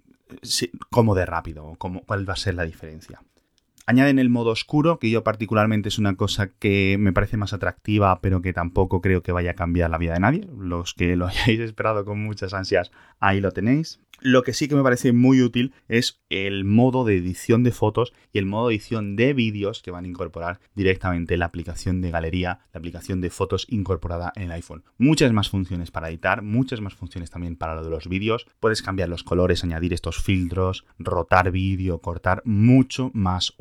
cómo 0.90 1.14
de 1.14 1.26
rápido, 1.26 1.74
cómo, 1.78 2.02
cuál 2.02 2.28
va 2.28 2.34
a 2.34 2.36
ser 2.36 2.54
la 2.54 2.64
diferencia. 2.64 3.22
Añaden 3.86 4.18
el 4.18 4.30
modo 4.30 4.50
oscuro, 4.50 4.98
que 4.98 5.10
yo 5.10 5.24
particularmente 5.24 5.88
es 5.88 5.98
una 5.98 6.14
cosa 6.16 6.48
que 6.48 6.96
me 7.00 7.12
parece 7.12 7.36
más 7.36 7.52
atractiva, 7.52 8.20
pero 8.20 8.40
que 8.40 8.52
tampoco 8.52 9.00
creo 9.00 9.22
que 9.22 9.32
vaya 9.32 9.52
a 9.52 9.54
cambiar 9.54 9.90
la 9.90 9.98
vida 9.98 10.14
de 10.14 10.20
nadie. 10.20 10.48
Los 10.56 10.94
que 10.94 11.16
lo 11.16 11.26
hayáis 11.28 11.60
esperado 11.60 12.04
con 12.04 12.22
muchas 12.22 12.54
ansias, 12.54 12.92
ahí 13.18 13.40
lo 13.40 13.50
tenéis. 13.50 14.00
Lo 14.24 14.44
que 14.44 14.52
sí 14.52 14.68
que 14.68 14.76
me 14.76 14.84
parece 14.84 15.12
muy 15.12 15.42
útil 15.42 15.74
es 15.88 16.22
el 16.30 16.64
modo 16.64 17.04
de 17.04 17.16
edición 17.16 17.64
de 17.64 17.72
fotos 17.72 18.12
y 18.32 18.38
el 18.38 18.46
modo 18.46 18.68
de 18.68 18.74
edición 18.74 19.16
de 19.16 19.34
vídeos 19.34 19.82
que 19.82 19.90
van 19.90 20.04
a 20.04 20.08
incorporar 20.08 20.60
directamente 20.76 21.36
la 21.36 21.46
aplicación 21.46 22.00
de 22.00 22.12
galería, 22.12 22.60
la 22.72 22.78
aplicación 22.78 23.20
de 23.20 23.30
fotos 23.30 23.66
incorporada 23.68 24.32
en 24.36 24.44
el 24.44 24.52
iPhone. 24.52 24.84
Muchas 24.96 25.32
más 25.32 25.50
funciones 25.50 25.90
para 25.90 26.08
editar, 26.08 26.42
muchas 26.42 26.80
más 26.80 26.94
funciones 26.94 27.30
también 27.30 27.56
para 27.56 27.74
lo 27.74 27.82
de 27.82 27.90
los 27.90 28.06
vídeos. 28.06 28.46
Puedes 28.60 28.80
cambiar 28.80 29.08
los 29.08 29.24
colores, 29.24 29.64
añadir 29.64 29.92
estos 29.92 30.22
filtros, 30.22 30.84
rotar 31.00 31.50
vídeo, 31.50 31.98
cortar, 31.98 32.42
mucho 32.44 33.10
más 33.14 33.54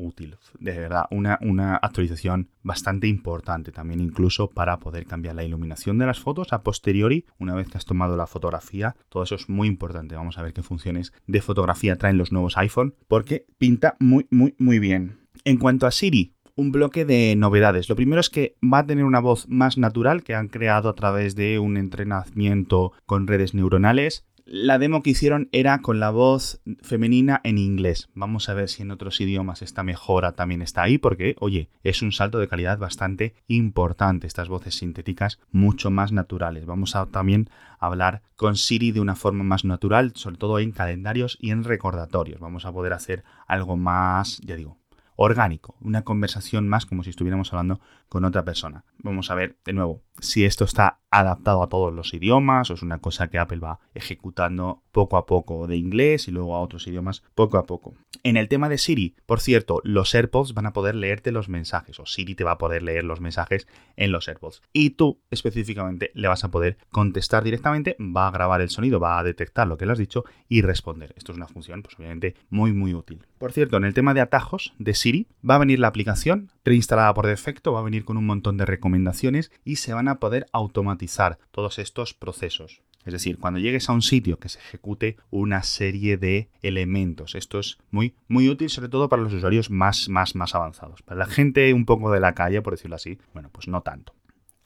De 0.58 0.78
verdad, 0.78 1.04
una, 1.10 1.38
una 1.42 1.76
actualización 1.76 2.48
bastante 2.62 3.06
importante 3.08 3.72
también 3.72 4.00
incluso 4.00 4.48
para 4.48 4.78
poder 4.78 5.06
cambiar 5.06 5.34
la 5.34 5.44
iluminación 5.44 5.98
de 5.98 6.06
las 6.06 6.20
fotos 6.20 6.52
a 6.52 6.62
posteriori, 6.62 7.26
una 7.38 7.54
vez 7.54 7.68
que 7.68 7.78
has 7.78 7.84
tomado 7.84 8.16
la 8.16 8.26
fotografía. 8.26 8.96
Todo 9.08 9.22
eso 9.22 9.34
es 9.34 9.48
muy 9.48 9.68
importante. 9.68 10.16
Vamos 10.16 10.38
a 10.38 10.42
ver 10.42 10.52
qué 10.52 10.62
funciones 10.62 11.12
de 11.26 11.40
fotografía 11.40 11.96
traen 11.96 12.18
los 12.18 12.32
nuevos 12.32 12.56
iPhone, 12.56 12.94
porque 13.08 13.46
pinta 13.58 13.96
muy, 13.98 14.26
muy, 14.30 14.54
muy 14.58 14.78
bien. 14.78 15.18
En 15.44 15.56
cuanto 15.56 15.86
a 15.86 15.90
Siri, 15.90 16.34
un 16.54 16.72
bloque 16.72 17.04
de 17.04 17.34
novedades. 17.36 17.88
Lo 17.88 17.96
primero 17.96 18.20
es 18.20 18.30
que 18.30 18.56
va 18.62 18.78
a 18.78 18.86
tener 18.86 19.04
una 19.04 19.20
voz 19.20 19.48
más 19.48 19.78
natural 19.78 20.22
que 20.22 20.34
han 20.34 20.48
creado 20.48 20.88
a 20.88 20.94
través 20.94 21.34
de 21.34 21.58
un 21.58 21.76
entrenamiento 21.76 22.92
con 23.06 23.26
redes 23.26 23.54
neuronales 23.54 24.26
la 24.44 24.78
demo 24.78 25.02
que 25.02 25.10
hicieron 25.10 25.48
era 25.52 25.80
con 25.80 26.00
la 26.00 26.10
voz 26.10 26.60
femenina 26.82 27.40
en 27.44 27.58
inglés. 27.58 28.08
Vamos 28.14 28.48
a 28.48 28.54
ver 28.54 28.68
si 28.68 28.82
en 28.82 28.90
otros 28.90 29.20
idiomas 29.20 29.62
esta 29.62 29.82
mejora 29.82 30.32
también 30.32 30.62
está 30.62 30.82
ahí, 30.82 30.98
porque, 30.98 31.36
oye, 31.40 31.70
es 31.82 32.02
un 32.02 32.12
salto 32.12 32.38
de 32.38 32.48
calidad 32.48 32.78
bastante 32.78 33.34
importante. 33.46 34.26
Estas 34.26 34.48
voces 34.48 34.74
sintéticas 34.74 35.38
mucho 35.50 35.90
más 35.90 36.12
naturales. 36.12 36.66
Vamos 36.66 36.96
a 36.96 37.06
también 37.06 37.48
hablar 37.78 38.22
con 38.36 38.56
Siri 38.56 38.92
de 38.92 39.00
una 39.00 39.14
forma 39.14 39.44
más 39.44 39.64
natural, 39.64 40.12
sobre 40.14 40.36
todo 40.36 40.58
en 40.58 40.72
calendarios 40.72 41.38
y 41.40 41.50
en 41.50 41.64
recordatorios. 41.64 42.40
Vamos 42.40 42.64
a 42.64 42.72
poder 42.72 42.92
hacer 42.92 43.24
algo 43.46 43.76
más, 43.76 44.40
ya 44.44 44.56
digo, 44.56 44.81
orgánico, 45.22 45.76
una 45.80 46.02
conversación 46.02 46.68
más 46.68 46.86
como 46.86 47.02
si 47.02 47.10
estuviéramos 47.10 47.52
hablando 47.52 47.80
con 48.08 48.24
otra 48.24 48.44
persona. 48.44 48.84
vamos 48.98 49.30
a 49.30 49.34
ver 49.34 49.56
de 49.64 49.72
nuevo 49.72 50.02
si 50.20 50.44
esto 50.44 50.64
está 50.64 51.00
adaptado 51.10 51.62
a 51.62 51.68
todos 51.68 51.92
los 51.92 52.14
idiomas 52.14 52.70
o 52.70 52.74
es 52.74 52.82
una 52.82 52.98
cosa 52.98 53.28
que 53.28 53.38
Apple 53.38 53.58
va 53.58 53.80
ejecutando 53.94 54.82
poco 54.92 55.16
a 55.16 55.26
poco 55.26 55.66
de 55.66 55.76
inglés 55.76 56.28
y 56.28 56.30
luego 56.30 56.54
a 56.54 56.60
otros 56.60 56.86
idiomas 56.86 57.22
poco 57.34 57.58
a 57.58 57.66
poco. 57.66 57.94
En 58.22 58.36
el 58.36 58.48
tema 58.48 58.68
de 58.68 58.78
Siri, 58.78 59.16
por 59.26 59.40
cierto, 59.40 59.80
los 59.82 60.14
AirPods 60.14 60.54
van 60.54 60.66
a 60.66 60.72
poder 60.72 60.94
leerte 60.94 61.32
los 61.32 61.48
mensajes 61.48 61.98
o 61.98 62.06
Siri 62.06 62.34
te 62.34 62.44
va 62.44 62.52
a 62.52 62.58
poder 62.58 62.82
leer 62.82 63.04
los 63.04 63.20
mensajes 63.20 63.66
en 63.96 64.12
los 64.12 64.28
AirPods 64.28 64.62
y 64.72 64.90
tú 64.90 65.18
específicamente 65.30 66.12
le 66.14 66.28
vas 66.28 66.44
a 66.44 66.50
poder 66.50 66.76
contestar 66.90 67.42
directamente, 67.42 67.96
va 67.98 68.28
a 68.28 68.30
grabar 68.30 68.60
el 68.60 68.70
sonido, 68.70 69.00
va 69.00 69.18
a 69.18 69.24
detectar 69.24 69.66
lo 69.66 69.76
que 69.76 69.86
le 69.86 69.92
has 69.92 69.98
dicho 69.98 70.24
y 70.48 70.62
responder. 70.62 71.14
Esto 71.16 71.32
es 71.32 71.36
una 71.36 71.48
función 71.48 71.82
pues 71.82 71.98
obviamente 71.98 72.36
muy 72.50 72.72
muy 72.72 72.94
útil. 72.94 73.26
Por 73.38 73.52
cierto, 73.52 73.76
en 73.76 73.84
el 73.84 73.94
tema 73.94 74.14
de 74.14 74.20
atajos 74.20 74.74
de 74.78 74.94
Siri 74.94 75.26
va 75.48 75.56
a 75.56 75.58
venir 75.58 75.78
la 75.78 75.88
aplicación 75.88 76.50
preinstalada 76.62 77.12
por 77.14 77.26
defecto, 77.26 77.72
va 77.72 77.80
a 77.80 77.84
venir 77.84 78.04
con 78.04 78.16
un 78.16 78.26
montón 78.26 78.56
de 78.56 78.66
recomendaciones 78.66 79.50
y 79.64 79.76
se 79.76 79.94
van 79.94 80.08
a 80.08 80.20
poder 80.20 80.46
automatizar 80.52 81.38
todos 81.50 81.78
estos 81.78 82.14
procesos. 82.14 82.82
Es 83.04 83.12
decir, 83.12 83.38
cuando 83.38 83.58
llegues 83.58 83.88
a 83.88 83.92
un 83.92 84.02
sitio 84.02 84.38
que 84.38 84.48
se 84.48 84.58
ejecute 84.58 85.16
una 85.30 85.62
serie 85.62 86.16
de 86.16 86.48
elementos. 86.62 87.34
Esto 87.34 87.58
es 87.58 87.78
muy, 87.90 88.14
muy 88.28 88.48
útil, 88.48 88.70
sobre 88.70 88.88
todo 88.88 89.08
para 89.08 89.22
los 89.22 89.32
usuarios 89.32 89.70
más, 89.70 90.08
más, 90.08 90.34
más 90.34 90.54
avanzados. 90.54 91.02
Para 91.02 91.18
la 91.18 91.26
gente 91.26 91.72
un 91.74 91.84
poco 91.84 92.12
de 92.12 92.20
la 92.20 92.34
calle, 92.34 92.62
por 92.62 92.74
decirlo 92.74 92.96
así, 92.96 93.18
bueno, 93.32 93.50
pues 93.50 93.68
no 93.68 93.80
tanto. 93.82 94.14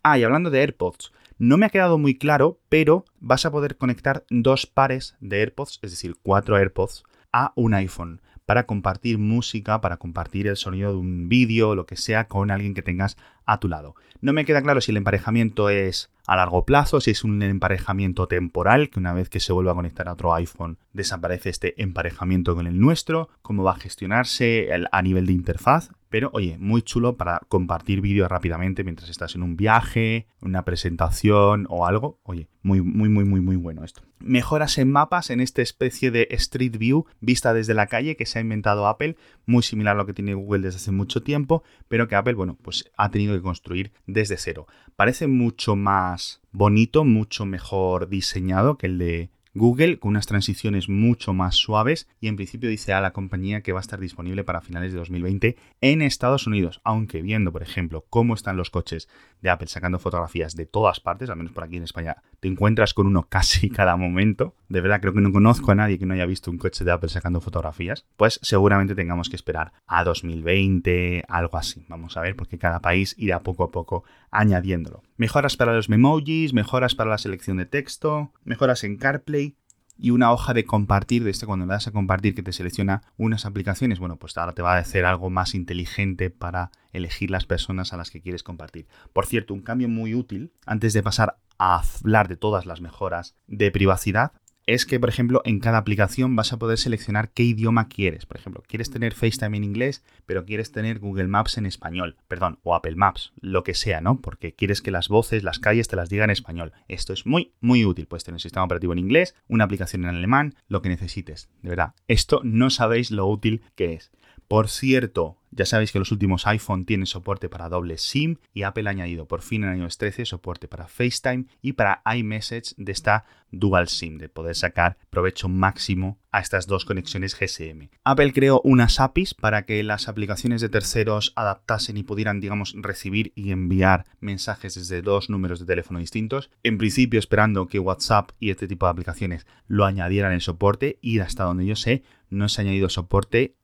Ah, 0.02 0.18
y 0.18 0.24
hablando 0.24 0.50
de 0.50 0.60
AirPods, 0.60 1.12
no 1.38 1.58
me 1.58 1.66
ha 1.66 1.70
quedado 1.70 1.98
muy 1.98 2.16
claro, 2.16 2.60
pero 2.68 3.04
vas 3.20 3.44
a 3.46 3.50
poder 3.50 3.76
conectar 3.76 4.24
dos 4.30 4.66
pares 4.66 5.16
de 5.20 5.40
AirPods, 5.40 5.80
es 5.82 5.90
decir, 5.90 6.16
cuatro 6.22 6.56
AirPods, 6.56 7.04
a 7.32 7.52
un 7.56 7.74
iPhone 7.74 8.20
para 8.46 8.64
compartir 8.64 9.18
música, 9.18 9.80
para 9.80 9.96
compartir 9.96 10.46
el 10.46 10.56
sonido 10.56 10.92
de 10.92 10.98
un 10.98 11.28
vídeo, 11.28 11.74
lo 11.74 11.84
que 11.84 11.96
sea, 11.96 12.28
con 12.28 12.50
alguien 12.50 12.74
que 12.74 12.82
tengas 12.82 13.16
a 13.44 13.58
tu 13.58 13.68
lado. 13.68 13.94
No 14.20 14.32
me 14.32 14.44
queda 14.44 14.62
claro 14.62 14.80
si 14.80 14.92
el 14.92 14.96
emparejamiento 14.96 15.68
es 15.68 16.10
a 16.26 16.36
largo 16.36 16.64
plazo, 16.64 17.00
si 17.00 17.10
es 17.10 17.24
un 17.24 17.42
emparejamiento 17.42 18.28
temporal, 18.28 18.88
que 18.88 19.00
una 19.00 19.12
vez 19.12 19.28
que 19.28 19.40
se 19.40 19.52
vuelva 19.52 19.72
a 19.72 19.74
conectar 19.74 20.08
a 20.08 20.12
otro 20.12 20.34
iPhone 20.34 20.78
desaparece 20.92 21.50
este 21.50 21.80
emparejamiento 21.82 22.54
con 22.54 22.66
el 22.66 22.80
nuestro, 22.80 23.28
cómo 23.42 23.64
va 23.64 23.72
a 23.72 23.76
gestionarse 23.76 24.68
a 24.90 25.02
nivel 25.02 25.26
de 25.26 25.32
interfaz. 25.32 25.90
Pero 26.08 26.30
oye, 26.32 26.56
muy 26.58 26.82
chulo 26.82 27.16
para 27.16 27.40
compartir 27.48 28.00
vídeos 28.00 28.28
rápidamente 28.28 28.84
mientras 28.84 29.10
estás 29.10 29.34
en 29.34 29.42
un 29.42 29.56
viaje, 29.56 30.26
una 30.40 30.64
presentación 30.64 31.66
o 31.68 31.86
algo. 31.86 32.20
Oye, 32.22 32.48
muy, 32.62 32.80
muy, 32.80 33.08
muy, 33.08 33.24
muy, 33.24 33.40
muy 33.40 33.56
bueno 33.56 33.84
esto. 33.84 34.02
Mejoras 34.18 34.78
en 34.78 34.90
mapas 34.90 35.30
en 35.30 35.40
esta 35.40 35.62
especie 35.62 36.10
de 36.10 36.28
Street 36.30 36.78
View 36.78 37.06
vista 37.20 37.52
desde 37.54 37.74
la 37.74 37.86
calle 37.86 38.16
que 38.16 38.26
se 38.26 38.38
ha 38.38 38.42
inventado 38.42 38.86
Apple, 38.86 39.16
muy 39.46 39.62
similar 39.62 39.94
a 39.94 39.98
lo 39.98 40.06
que 40.06 40.14
tiene 40.14 40.34
Google 40.34 40.62
desde 40.62 40.78
hace 40.78 40.92
mucho 40.92 41.22
tiempo, 41.22 41.62
pero 41.88 42.08
que 42.08 42.14
Apple, 42.14 42.34
bueno, 42.34 42.56
pues 42.62 42.90
ha 42.96 43.10
tenido 43.10 43.34
que 43.34 43.42
construir 43.42 43.92
desde 44.06 44.36
cero. 44.36 44.66
Parece 44.96 45.26
mucho 45.26 45.76
más 45.76 46.40
bonito, 46.52 47.04
mucho 47.04 47.44
mejor 47.44 48.08
diseñado 48.08 48.78
que 48.78 48.86
el 48.86 48.98
de 48.98 49.30
Google 49.56 49.98
con 49.98 50.10
unas 50.10 50.26
transiciones 50.26 50.90
mucho 50.90 51.32
más 51.32 51.54
suaves 51.54 52.06
y 52.20 52.28
en 52.28 52.36
principio 52.36 52.68
dice 52.68 52.92
a 52.92 53.00
la 53.00 53.14
compañía 53.14 53.62
que 53.62 53.72
va 53.72 53.78
a 53.78 53.80
estar 53.80 53.98
disponible 53.98 54.44
para 54.44 54.60
finales 54.60 54.92
de 54.92 54.98
2020 54.98 55.56
en 55.80 56.02
Estados 56.02 56.46
Unidos, 56.46 56.82
aunque 56.84 57.22
viendo, 57.22 57.52
por 57.52 57.62
ejemplo, 57.62 58.04
cómo 58.10 58.34
están 58.34 58.58
los 58.58 58.68
coches 58.68 59.08
de 59.40 59.48
Apple 59.48 59.68
sacando 59.68 59.98
fotografías 59.98 60.56
de 60.56 60.66
todas 60.66 61.00
partes, 61.00 61.30
al 61.30 61.36
menos 61.36 61.52
por 61.52 61.64
aquí 61.64 61.78
en 61.78 61.84
España, 61.84 62.18
te 62.40 62.48
encuentras 62.48 62.92
con 62.92 63.06
uno 63.06 63.22
casi 63.30 63.70
cada 63.70 63.96
momento. 63.96 64.54
De 64.68 64.80
verdad, 64.80 65.00
creo 65.00 65.14
que 65.14 65.20
no 65.20 65.32
conozco 65.32 65.70
a 65.70 65.74
nadie 65.74 65.98
que 65.98 66.06
no 66.06 66.14
haya 66.14 66.26
visto 66.26 66.50
un 66.50 66.58
coche 66.58 66.84
de 66.84 66.92
Apple 66.92 67.08
sacando 67.08 67.40
fotografías. 67.40 68.06
Pues 68.16 68.40
seguramente 68.42 68.94
tengamos 68.94 69.28
que 69.28 69.36
esperar 69.36 69.72
a 69.86 70.04
2020, 70.04 71.24
algo 71.28 71.56
así. 71.56 71.84
Vamos 71.88 72.16
a 72.16 72.20
ver, 72.20 72.36
porque 72.36 72.58
cada 72.58 72.80
país 72.80 73.14
irá 73.18 73.42
poco 73.42 73.64
a 73.64 73.70
poco 73.70 74.04
añadiéndolo. 74.30 75.02
Mejoras 75.16 75.56
para 75.56 75.74
los 75.74 75.88
memojis, 75.88 76.52
mejoras 76.52 76.94
para 76.94 77.10
la 77.10 77.18
selección 77.18 77.58
de 77.58 77.66
texto, 77.66 78.32
mejoras 78.44 78.82
en 78.84 78.96
CarPlay, 78.96 79.56
y 79.98 80.10
una 80.10 80.32
hoja 80.32 80.52
de 80.54 80.64
compartir, 80.64 81.24
de 81.24 81.30
este 81.30 81.46
cuando 81.46 81.66
le 81.66 81.72
das 81.72 81.86
a 81.86 81.92
compartir 81.92 82.34
que 82.34 82.42
te 82.42 82.52
selecciona 82.52 83.02
unas 83.16 83.46
aplicaciones, 83.46 83.98
bueno, 83.98 84.16
pues 84.16 84.36
ahora 84.36 84.52
te 84.52 84.62
va 84.62 84.74
a 84.74 84.78
hacer 84.78 85.04
algo 85.04 85.30
más 85.30 85.54
inteligente 85.54 86.30
para 86.30 86.70
elegir 86.92 87.30
las 87.30 87.46
personas 87.46 87.92
a 87.92 87.96
las 87.96 88.10
que 88.10 88.20
quieres 88.20 88.42
compartir. 88.42 88.86
Por 89.12 89.26
cierto, 89.26 89.54
un 89.54 89.62
cambio 89.62 89.88
muy 89.88 90.14
útil, 90.14 90.52
antes 90.66 90.92
de 90.92 91.02
pasar 91.02 91.38
a 91.58 91.80
hablar 92.00 92.28
de 92.28 92.36
todas 92.36 92.66
las 92.66 92.80
mejoras 92.80 93.36
de 93.46 93.70
privacidad, 93.70 94.32
es 94.66 94.84
que, 94.84 94.98
por 94.98 95.08
ejemplo, 95.08 95.42
en 95.44 95.60
cada 95.60 95.78
aplicación 95.78 96.34
vas 96.34 96.52
a 96.52 96.58
poder 96.58 96.78
seleccionar 96.78 97.30
qué 97.30 97.44
idioma 97.44 97.88
quieres. 97.88 98.26
Por 98.26 98.36
ejemplo, 98.36 98.64
quieres 98.66 98.90
tener 98.90 99.14
FaceTime 99.14 99.56
en 99.56 99.64
inglés, 99.64 100.04
pero 100.26 100.44
quieres 100.44 100.72
tener 100.72 100.98
Google 100.98 101.28
Maps 101.28 101.56
en 101.56 101.66
español, 101.66 102.16
perdón, 102.26 102.58
o 102.64 102.74
Apple 102.74 102.96
Maps, 102.96 103.32
lo 103.40 103.62
que 103.62 103.74
sea, 103.74 104.00
¿no? 104.00 104.20
Porque 104.20 104.54
quieres 104.54 104.82
que 104.82 104.90
las 104.90 105.08
voces, 105.08 105.44
las 105.44 105.60
calles 105.60 105.86
te 105.86 105.94
las 105.94 106.08
digan 106.08 106.30
en 106.30 106.32
español. 106.32 106.72
Esto 106.88 107.12
es 107.12 107.26
muy, 107.26 107.52
muy 107.60 107.84
útil. 107.84 108.06
Puedes 108.06 108.24
tener 108.24 108.36
un 108.36 108.40
sistema 108.40 108.64
operativo 108.64 108.92
en 108.92 108.98
inglés, 108.98 109.36
una 109.46 109.64
aplicación 109.64 110.04
en 110.04 110.16
alemán, 110.16 110.56
lo 110.68 110.82
que 110.82 110.88
necesites. 110.88 111.48
De 111.62 111.70
verdad, 111.70 111.94
esto 112.08 112.40
no 112.42 112.70
sabéis 112.70 113.12
lo 113.12 113.26
útil 113.26 113.62
que 113.76 113.94
es. 113.94 114.10
Por 114.48 114.68
cierto, 114.68 115.38
ya 115.50 115.64
sabéis 115.64 115.90
que 115.90 115.98
los 115.98 116.12
últimos 116.12 116.46
iPhone 116.46 116.84
tienen 116.84 117.06
soporte 117.06 117.48
para 117.48 117.68
doble 117.68 117.98
SIM 117.98 118.36
y 118.52 118.62
Apple 118.62 118.88
ha 118.88 118.90
añadido 118.90 119.26
por 119.26 119.42
fin 119.42 119.64
en 119.64 119.80
iOS 119.80 119.98
13 119.98 120.26
soporte 120.26 120.68
para 120.68 120.86
FaceTime 120.86 121.46
y 121.62 121.72
para 121.72 122.02
iMessage 122.14 122.74
de 122.76 122.92
esta 122.92 123.24
Dual 123.52 123.88
SIM, 123.88 124.18
de 124.18 124.28
poder 124.28 124.54
sacar 124.54 124.98
provecho 125.08 125.48
máximo 125.48 126.18
a 126.32 126.40
estas 126.40 126.66
dos 126.66 126.84
conexiones 126.84 127.34
GSM. 127.38 127.88
Apple 128.04 128.32
creó 128.32 128.60
unas 128.64 129.00
APIs 129.00 129.34
para 129.34 129.64
que 129.64 129.82
las 129.82 130.08
aplicaciones 130.08 130.60
de 130.60 130.68
terceros 130.68 131.32
adaptasen 131.36 131.96
y 131.96 132.02
pudieran, 132.02 132.40
digamos, 132.40 132.74
recibir 132.76 133.32
y 133.34 133.52
enviar 133.52 134.04
mensajes 134.20 134.74
desde 134.74 135.00
dos 135.00 135.30
números 135.30 135.60
de 135.60 135.66
teléfono 135.66 136.00
distintos. 136.00 136.50
En 136.64 136.76
principio 136.76 137.18
esperando 137.18 137.66
que 137.68 137.78
WhatsApp 137.78 138.32
y 138.38 138.50
este 138.50 138.68
tipo 138.68 138.86
de 138.86 138.90
aplicaciones 138.90 139.46
lo 139.68 139.86
añadieran 139.86 140.32
en 140.32 140.40
soporte 140.40 140.98
y 141.00 141.20
hasta 141.20 141.44
donde 141.44 141.66
yo 141.66 141.76
sé 141.76 142.02
no 142.30 142.48
se 142.48 142.60
ha 142.60 142.64
añadido 142.64 142.88
soporte 142.88 143.56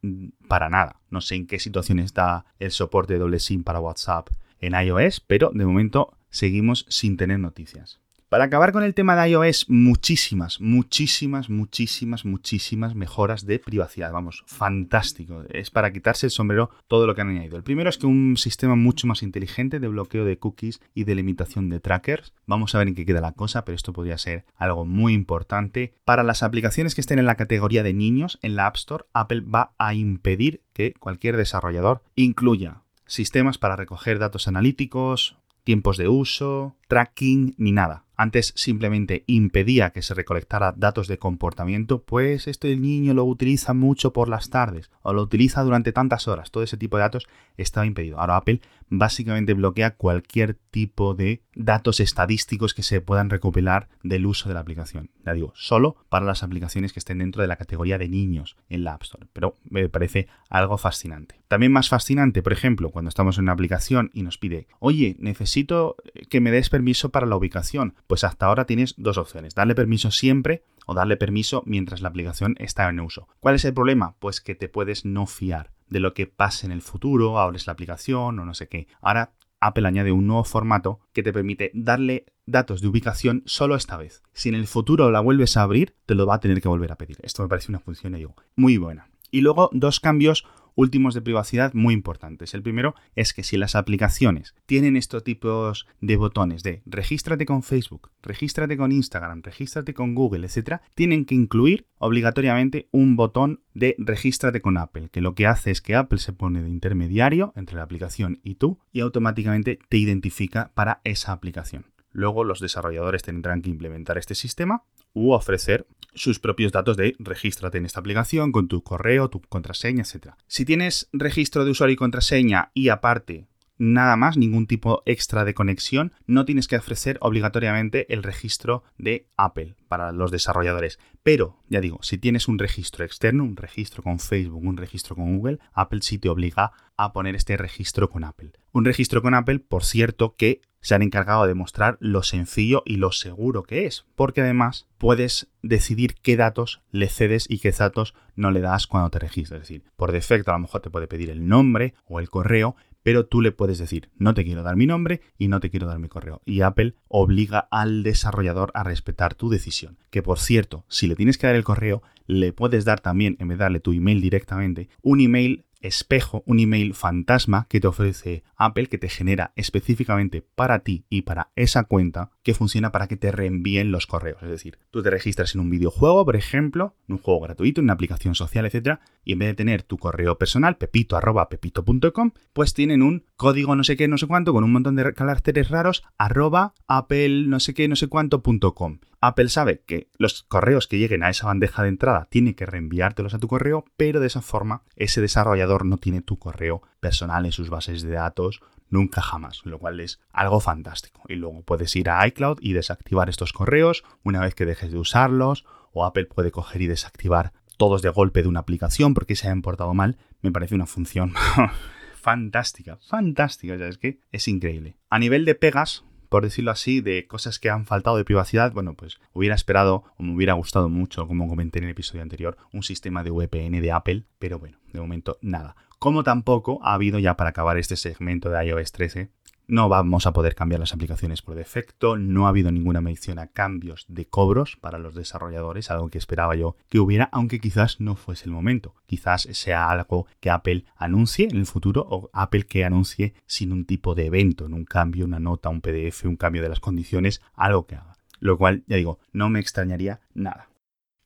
para 0.48 0.68
nada. 0.68 1.01
No 1.11 1.20
sé 1.20 1.37
en 1.37 1.46
qué 1.46 1.59
situación 1.59 1.98
está 1.98 2.44
el 2.59 2.70
soporte 2.70 3.14
de 3.14 3.18
doble 3.18 3.38
SIM 3.38 3.64
para 3.64 3.81
WhatsApp 3.81 4.29
en 4.61 4.75
iOS, 4.75 5.20
pero 5.20 5.51
de 5.55 5.64
momento 5.64 6.16
seguimos 6.31 6.87
sin 6.88 7.16
tener 7.16 7.38
noticias. 7.38 8.02
Para 8.33 8.45
acabar 8.45 8.73
con 8.73 8.83
el 8.83 8.95
tema 8.95 9.14
de 9.14 9.29
iOS, 9.29 9.68
muchísimas, 9.68 10.59
muchísimas, 10.59 11.51
muchísimas, 11.51 12.25
muchísimas 12.25 12.95
mejoras 12.95 13.45
de 13.45 13.59
privacidad. 13.59 14.11
Vamos, 14.11 14.42
fantástico. 14.47 15.45
Es 15.51 15.71
para 15.71 15.92
quitarse 15.92 16.25
el 16.25 16.31
sombrero 16.31 16.71
todo 16.88 17.07
lo 17.07 17.14
que 17.14 17.21
han 17.21 17.29
añadido. 17.29 17.59
El 17.59 17.62
primero 17.62 17.90
es 17.90 17.99
que 17.99 18.07
un 18.07 18.38
sistema 18.38 18.75
mucho 18.75 19.07
más 19.07 19.23
inteligente 19.23 19.81
de 19.81 19.88
bloqueo 19.88 20.25
de 20.25 20.38
cookies 20.38 20.81
y 20.95 21.05
de 21.05 21.14
limitación 21.14 21.68
de 21.68 21.81
trackers. 21.81 22.33
Vamos 22.47 22.75
a 22.75 22.79
ver 22.79 22.88
en 22.88 22.95
qué 22.95 23.05
queda 23.05 23.21
la 23.21 23.33
cosa, 23.33 23.66
pero 23.66 23.77
esto 23.77 23.92
podría 23.92 24.16
ser 24.16 24.47
algo 24.57 24.87
muy 24.87 25.12
importante. 25.12 25.92
Para 26.07 26.23
las 26.23 26.42
aplicaciones 26.42 26.95
que 26.95 27.03
estén 27.03 27.18
en 27.18 27.27
la 27.27 27.35
categoría 27.35 27.83
de 27.83 27.92
niños, 27.92 28.38
en 28.40 28.57
la 28.57 28.66
App 28.66 28.77
Store, 28.77 29.05
Apple 29.12 29.42
va 29.42 29.75
a 29.77 29.92
impedir 29.92 30.62
que 30.73 30.95
cualquier 30.95 31.37
desarrollador 31.37 32.03
incluya 32.14 32.81
sistemas 33.05 33.59
para 33.59 33.77
recoger 33.77 34.18
datos 34.18 34.49
analíticos, 34.49 35.37
tiempos 35.64 35.97
de 35.97 36.09
uso, 36.09 36.77
tracking 36.88 37.55
ni 37.59 37.73
nada. 37.73 38.05
Antes 38.23 38.53
simplemente 38.55 39.25
impedía 39.27 39.91
que 39.91 40.01
se 40.01 40.15
recolectara 40.15 40.73
datos 40.77 41.09
de 41.09 41.19
comportamiento, 41.19 42.05
pues 42.05 42.47
esto 42.47 42.69
el 42.69 42.81
niño 42.81 43.15
lo 43.15 43.25
utiliza 43.25 43.75
mucho 43.75 44.13
por 44.13 44.29
las 44.29 44.49
tardes 44.49 44.93
o 45.03 45.13
lo 45.13 45.23
utiliza 45.23 45.65
durante 45.65 45.91
tantas 45.91 46.29
horas. 46.29 46.53
Todo 46.53 46.63
ese 46.63 46.77
tipo 46.77 46.97
de 46.97 47.03
datos 47.03 47.27
estaba 47.57 47.85
impedido. 47.85 48.21
Ahora 48.21 48.37
Apple 48.37 48.61
básicamente 48.92 49.55
bloquea 49.55 49.96
cualquier 49.96 50.55
tipo 50.70 51.14
de 51.14 51.42
datos 51.55 51.98
estadísticos 51.98 52.74
que 52.74 52.83
se 52.83 53.00
puedan 53.00 53.31
recopilar 53.31 53.88
del 54.02 54.26
uso 54.26 54.48
de 54.48 54.55
la 54.55 54.61
aplicación. 54.61 55.11
Ya 55.24 55.33
digo, 55.33 55.52
solo 55.57 55.96
para 56.11 56.26
las 56.26 56.42
aplicaciones 56.42 56.92
que 56.92 56.98
estén 56.98 57.18
dentro 57.18 57.40
de 57.40 57.48
la 57.48 57.57
categoría 57.57 57.96
de 57.96 58.11
niños 58.11 58.57
en 58.68 58.85
la 58.85 58.92
App 58.92 59.02
Store. 59.02 59.26
Pero 59.33 59.57
me 59.64 59.88
parece 59.88 60.28
algo 60.50 60.76
fascinante. 60.76 61.40
También 61.48 61.72
más 61.72 61.88
fascinante, 61.88 62.42
por 62.42 62.52
ejemplo, 62.52 62.90
cuando 62.90 63.09
estamos 63.09 63.38
en 63.38 63.44
una 63.44 63.52
aplicación 63.52 64.11
y 64.12 64.22
nos 64.22 64.37
pide, 64.37 64.66
oye, 64.78 65.16
necesito 65.18 65.96
que 66.28 66.40
me 66.40 66.50
des 66.50 66.68
permiso 66.68 67.11
para 67.11 67.26
la 67.26 67.37
ubicación. 67.37 67.94
Pues 68.07 68.24
hasta 68.24 68.46
ahora 68.46 68.66
tienes 68.66 68.94
dos 68.98 69.16
opciones, 69.16 69.55
darle 69.55 69.74
permiso 69.74 70.11
siempre 70.11 70.64
o 70.87 70.95
darle 70.95 71.16
permiso 71.16 71.62
mientras 71.66 72.03
la 72.03 72.09
aplicación 72.09 72.55
está 72.59 72.88
en 72.88 73.01
uso. 73.01 73.29
¿Cuál 73.40 73.55
es 73.55 73.64
el 73.64 73.75
problema? 73.75 74.16
Pues 74.18 74.40
que 74.40 74.55
te 74.55 74.68
puedes 74.68 75.05
no 75.05 75.27
fiar 75.27 75.73
de 75.88 76.01
lo 76.01 76.14
que 76.14 76.27
pase 76.27 76.66
en 76.66 76.73
el 76.73 76.83
futuro, 76.83 77.38
abres 77.38 77.66
la 77.66 77.75
aplicación 77.75 78.38
o 78.38 78.45
no 78.45 78.55
sé 78.55 78.68
qué. 78.68 78.88
Ahora 79.01 79.33
Apple 79.61 79.87
añade 79.87 80.11
un 80.11 80.27
nuevo 80.27 80.45
formato 80.45 81.01
que 81.12 81.23
te 81.23 81.33
permite 81.33 81.71
darle 81.73 82.27
datos 82.47 82.81
de 82.81 82.88
ubicación 82.88 83.42
solo 83.47 83.77
esta 83.77 83.97
vez. 83.97 84.23
Si 84.33 84.49
en 84.49 84.57
el 84.57 84.66
futuro 84.66 85.11
la 85.11 85.21
vuelves 85.21 85.57
a 85.57 85.62
abrir, 85.62 85.95
te 86.05 86.16
lo 86.16 86.27
va 86.27 86.35
a 86.35 86.40
tener 86.40 86.61
que 86.61 86.68
volver 86.68 86.90
a 86.90 86.97
pedir. 86.97 87.18
Esto 87.23 87.42
me 87.42 87.49
parece 87.49 87.71
una 87.71 87.79
función, 87.79 88.16
muy 88.57 88.77
buena. 88.77 89.12
Y 89.33 89.40
luego 89.40 89.71
dos 89.73 89.99
cambios 89.99 90.45
últimos 90.75 91.14
de 91.14 91.23
privacidad 91.23 91.73
muy 91.75 91.95
importantes. 91.95 92.55
El 92.55 92.62
primero 92.62 92.95
es 93.14 93.33
que 93.33 93.42
si 93.42 93.57
las 93.57 93.75
aplicaciones 93.75 94.55
tienen 94.66 94.97
estos 94.97 95.25
tipos 95.25 95.87
de 96.01 96.16
botones 96.16 96.62
de 96.62 96.83
regístrate 96.87 97.47
con 97.47 97.62
Facebook, 97.62 98.11
regístrate 98.23 98.77
con 98.77 98.92
Instagram, 98.92 99.42
regístrate 99.42 99.95
con 99.95 100.14
Google, 100.14 100.47
etc., 100.47 100.81
tienen 100.95 101.25
que 101.25 101.35
incluir 101.35 101.87
obligatoriamente 101.99 102.88
un 102.90 103.16
botón 103.16 103.62
de 103.75 103.95
regístrate 103.99 104.61
con 104.61 104.77
Apple, 104.77 105.09
que 105.11 105.21
lo 105.21 105.35
que 105.35 105.47
hace 105.47 105.71
es 105.71 105.81
que 105.81 105.95
Apple 105.95 106.18
se 106.18 106.33
pone 106.33 106.62
de 106.62 106.71
intermediario 106.71 107.53
entre 107.57 107.77
la 107.77 107.83
aplicación 107.83 108.40
y 108.42 108.57
tú 108.57 108.79
y 108.92 109.01
automáticamente 109.01 109.79
te 109.88 109.97
identifica 109.97 110.73
para 110.75 111.01
esa 111.05 111.33
aplicación. 111.33 111.87
Luego 112.11 112.45
los 112.45 112.61
desarrolladores 112.61 113.23
tendrán 113.23 113.62
que 113.62 113.71
implementar 113.71 114.18
este 114.18 114.35
sistema 114.35 114.85
u 115.12 115.33
ofrecer 115.33 115.87
sus 116.14 116.38
propios 116.38 116.72
datos 116.72 116.96
de 116.96 117.14
regístrate 117.18 117.79
en 117.79 117.87
esta 117.87 118.01
aplicación 118.01 118.53
con 118.53 118.68
tu 118.68 118.83
correo, 118.83 119.31
tu 119.31 119.40
contraseña, 119.40 120.03
etc. 120.03 120.35
Si 120.46 120.64
tienes 120.64 121.09
registro 121.12 121.64
de 121.64 121.70
usuario 121.70 121.94
y 121.94 121.96
contraseña 121.96 122.70
y 122.75 122.88
aparte 122.88 123.48
nada 123.83 124.14
más, 124.14 124.37
ningún 124.37 124.68
tipo 124.68 125.03
extra 125.07 125.45
de 125.45 125.55
conexión, 125.55 126.12
no 126.27 126.45
tienes 126.45 126.68
que 126.68 126.77
ofrecer 126.77 127.18
obligatoriamente 127.21 128.12
el 128.14 128.23
registro 128.23 128.85
de 128.97 129.27
Apple 129.37 129.75
para 129.88 130.12
los 130.12 130.31
desarrolladores. 130.31 131.01
Pero, 131.25 131.59
ya 131.68 131.81
digo, 131.81 131.99
si 132.03 132.16
tienes 132.16 132.47
un 132.47 132.61
registro 132.61 133.05
externo, 133.05 133.42
un 133.42 133.57
registro 133.57 134.05
con 134.05 134.21
Facebook, 134.21 134.64
un 134.64 134.77
registro 134.77 135.16
con 135.16 135.37
Google, 135.37 135.59
Apple 135.73 136.01
sí 136.03 136.18
te 136.18 136.29
obliga 136.29 136.71
a 136.97 137.12
poner 137.12 137.35
este 137.35 137.57
registro 137.57 138.09
con 138.09 138.23
Apple. 138.23 138.53
Un 138.71 138.85
registro 138.85 139.21
con 139.21 139.35
Apple, 139.35 139.59
por 139.59 139.83
cierto, 139.83 140.37
que 140.37 140.61
se 140.81 140.95
han 140.95 141.03
encargado 141.03 141.47
de 141.47 141.55
mostrar 141.55 141.97
lo 142.01 142.23
sencillo 142.23 142.83
y 142.85 142.97
lo 142.97 143.12
seguro 143.12 143.62
que 143.62 143.87
es, 143.87 144.05
porque 144.14 144.42
además 144.42 144.87
puedes 144.99 145.49
decidir 145.62 146.14
qué 146.23 146.37
datos 146.37 146.83
le 146.90 147.09
cedes 147.09 147.47
y 147.49 147.61
qué 147.61 147.71
datos 147.71 148.14
no 148.35 148.51
le 148.51 148.61
das 148.61 148.87
cuando 148.87 149.11
te 149.11 149.21
registras. 149.21 149.62
Es 149.62 149.68
decir, 149.68 149.85
por 149.97 150.12
defecto 150.12 150.51
a 150.51 150.55
lo 150.55 150.61
mejor 150.61 150.81
te 150.81 150.90
puede 150.90 151.07
pedir 151.07 151.31
el 151.31 151.47
nombre 151.47 151.95
o 152.05 152.18
el 152.18 152.29
correo, 152.29 152.77
pero 153.03 153.27
tú 153.27 153.41
le 153.41 153.53
puedes 153.53 153.79
decir, 153.79 154.11
no 154.17 154.35
te 154.35 154.45
quiero 154.45 154.62
dar 154.62 154.77
mi 154.77 154.87
nombre 154.87 155.21
y 155.38 155.49
no 155.49 155.61
te 155.61 155.71
quiero 155.71 155.87
dar 155.87 155.99
mi 155.99 156.09
correo. 156.09 156.41
Y 156.45 156.61
Apple 156.62 156.95
obliga 157.09 157.69
al 157.71 158.03
desarrollador 158.03 158.71
a 158.75 158.85
respetar 158.85 159.35
tu 159.35 159.49
decisión. 159.49 159.99
Que 160.11 160.23
por 160.23 160.38
cierto, 160.38 160.85
si 160.88 161.07
le 161.07 161.17
tienes 161.17 161.38
que 161.38 161.47
dar 161.47 161.57
el 161.57 161.65
correo, 161.65 162.03
le 162.27 162.53
puedes 162.53 162.85
dar 162.85 163.01
también, 163.01 163.37
en 163.41 163.49
vez 163.49 163.59
de 163.59 163.65
darle 163.65 163.81
tu 163.81 163.93
email 163.93 164.21
directamente, 164.21 164.88
un 165.03 165.21
email 165.21 165.65
espejo, 165.83 166.42
un 166.47 166.61
email 166.61 166.95
fantasma 166.95 167.66
que 167.68 167.81
te 167.81 167.87
ofrece 167.87 168.42
Apple, 168.57 168.87
que 168.87 168.99
te 168.99 169.09
genera 169.09 169.53
específicamente 169.57 170.42
para 170.55 170.81
ti 170.81 171.05
y 171.09 171.23
para 171.23 171.51
esa 171.57 171.85
cuenta, 171.85 172.31
que 172.42 172.55
funciona 172.55 172.92
para 172.92 173.09
que 173.09 173.16
te 173.16 173.33
reenvíen 173.33 173.92
los 173.92 174.07
correos. 174.07 174.42
Es 174.42 174.49
decir, 174.49 174.79
tú 174.90 175.03
te 175.03 175.11
registras 175.11 175.55
en 175.55 175.61
un 175.61 175.71
videojuego, 175.71 176.25
por 176.25 176.37
ejemplo, 176.37 176.95
en 177.09 177.14
un 177.14 177.18
juego 177.18 177.40
gratuito, 177.40 177.81
en 177.81 177.85
una 177.85 177.95
aplicación 177.95 178.35
social, 178.35 178.66
etc. 178.66 179.01
Y 179.25 179.33
en 179.33 179.40
vez 179.40 179.49
de 179.49 179.55
tener 179.55 179.83
tu 179.83 179.99
correo 179.99 180.38
personal, 180.38 180.77
pepito 180.77 181.16
arroba 181.16 181.49
pepito.com, 181.49 182.33
pues 182.53 182.75
tienen 182.75 183.03
un 183.03 183.25
código 183.37 183.77
no 183.77 183.85
sé 183.85 183.97
qué, 183.97 184.09
no 184.09 184.18
sé 184.18 184.27
cuánto, 184.27 184.53
con 184.53 184.64
un 184.64 184.73
montón 184.73 184.97
de 184.97 185.12
caracteres 185.14 185.68
raros, 185.68 186.03
arroba 186.18 186.75
apple 186.87 187.47
no 187.47 187.61
sé 187.61 187.75
qué, 187.75 187.88
no 187.88 187.97
sé 187.97 188.09
cuánto.com. 188.09 188.99
Apple 189.25 189.49
sabe 189.49 189.83
que 189.87 190.11
los 190.19 190.43
correos 190.43 190.89
que 190.89 190.99
lleguen 190.99 191.23
a 191.23 191.31
esa 191.31 191.47
bandeja 191.47 191.85
de 191.85 191.91
entrada 191.91 192.27
tiene 192.29 192.57
que 192.57 192.67
reenviártelos 192.67 193.35
a 193.35 193.39
tu 193.39 193.47
correo, 193.47 193.85
pero 193.97 194.19
de 194.19 194.27
esa 194.27 194.43
forma 194.43 194.83
ese 194.97 195.21
desarrollador 195.21 195.87
no 195.87 195.97
tiene 195.97 196.23
tu 196.23 196.41
correo 196.41 196.83
personal 196.99 197.47
en 197.47 197.53
sus 197.53 197.71
bases 197.71 198.03
de 198.03 198.11
datos 198.11 198.61
nunca 198.91 199.23
jamás, 199.23 199.63
lo 199.65 199.79
cual 199.79 200.01
es 200.01 200.21
algo 200.33 200.61
fantástico. 200.61 201.23
Y 201.29 201.37
luego 201.37 201.63
puedes 201.63 201.95
ir 201.95 202.11
a 202.11 202.27
iCloud 202.27 202.59
y 202.61 202.73
desactivar 202.73 203.29
estos 203.29 203.53
correos 203.53 204.05
una 204.25 204.41
vez 204.41 204.57
que 204.57 204.67
dejes 204.67 204.91
de 204.91 204.99
usarlos, 204.99 205.65
o 205.93 206.05
Apple 206.05 206.27
puede 206.27 206.51
coger 206.51 206.83
y 206.83 206.89
desactivar 206.89 207.53
todos 207.79 208.03
de 208.03 208.11
golpe 208.11 208.43
de 208.43 208.49
una 208.49 208.61
aplicación 208.61 209.15
porque 209.15 209.37
se 209.37 209.47
hayan 209.47 209.63
portado 209.63 209.95
mal. 209.95 210.19
Me 210.41 210.51
parece 210.53 210.75
una 210.75 210.87
función 210.87 211.33
fantástica, 212.21 212.99
fantástica, 213.09 213.77
ya 213.77 213.87
es 213.87 213.99
que 213.99 214.21
es 214.31 214.47
increíble. 214.49 214.97
A 215.11 215.19
nivel 215.19 215.45
de 215.45 215.55
pegas, 215.55 216.05
por 216.33 216.45
decirlo 216.45 216.71
así, 216.71 217.03
de 217.03 217.27
cosas 217.27 217.59
que 217.59 217.68
han 217.68 217.85
faltado 217.85 218.16
de 218.16 218.25
privacidad, 218.25 218.73
bueno, 218.73 218.95
pues 218.95 219.21
hubiera 219.35 219.55
esperado 219.55 220.05
o 220.16 220.23
me 220.23 220.35
hubiera 220.35 220.55
gustado 220.55 220.88
mucho, 220.88 221.29
como 221.29 221.47
comenté 221.47 221.79
en 221.79 221.85
el 221.85 221.90
episodio 221.90 222.23
anterior, 222.23 222.57
un 222.73 222.83
sistema 222.83 223.23
de 223.23 223.31
VPN 223.31 223.83
de 223.83 223.92
Apple, 223.92 224.25
pero 224.38 224.59
bueno, 224.59 224.79
de 224.95 224.99
momento 224.99 225.37
nada. 225.42 225.77
Como 225.99 226.25
tampoco 226.25 226.81
ha 226.83 226.95
habido 226.95 227.18
ya 227.18 227.37
para 227.37 227.51
acabar 227.51 227.77
este 227.77 227.97
segmento 227.97 228.49
de 228.49 228.64
iOS 228.64 228.92
13 228.92 229.29
no 229.66 229.88
vamos 229.88 230.27
a 230.27 230.33
poder 230.33 230.55
cambiar 230.55 230.81
las 230.81 230.92
aplicaciones 230.92 231.42
por 231.42 231.55
defecto, 231.55 232.16
no 232.16 232.46
ha 232.46 232.51
habido 232.51 232.70
ninguna 232.70 233.01
mención 233.01 233.38
a 233.38 233.46
cambios 233.46 234.05
de 234.09 234.27
cobros 234.27 234.77
para 234.77 234.98
los 234.98 235.14
desarrolladores, 235.14 235.90
algo 235.90 236.09
que 236.09 236.18
esperaba 236.18 236.55
yo 236.57 236.77
que 236.88 237.01
hubiera, 237.01 237.29
aunque 237.33 237.61
quizás 237.61 238.01
no 238.01 238.16
fuese 238.16 238.46
el 238.46 238.53
momento. 238.53 238.94
Quizás 239.07 239.48
sea 239.53 239.90
algo 239.90 240.27
que 240.40 240.51
Apple 240.51 240.85
anuncie 240.96 241.48
en 241.51 241.57
el 241.57 241.66
futuro 241.66 242.07
o 242.09 242.31
Apple 242.33 242.64
que 242.64 242.85
anuncie 242.85 243.35
sin 243.46 243.72
un 243.72 243.85
tipo 243.85 244.14
de 244.14 244.27
evento, 244.27 244.66
en 244.66 244.75
un 244.75 244.85
cambio, 244.85 245.25
una 245.25 245.40
nota, 245.40 245.68
un 245.68 245.81
PDF, 245.81 246.25
un 246.25 246.37
cambio 246.37 246.62
de 246.62 246.68
las 246.68 246.81
condiciones, 246.81 247.40
algo 247.55 247.87
que 247.87 247.96
haga. 247.96 248.16
Lo 248.40 248.59
cual, 248.59 248.83
ya 248.87 248.96
digo, 248.96 249.20
no 249.33 249.48
me 249.48 249.61
extrañaría 249.61 250.20
nada. 250.35 250.72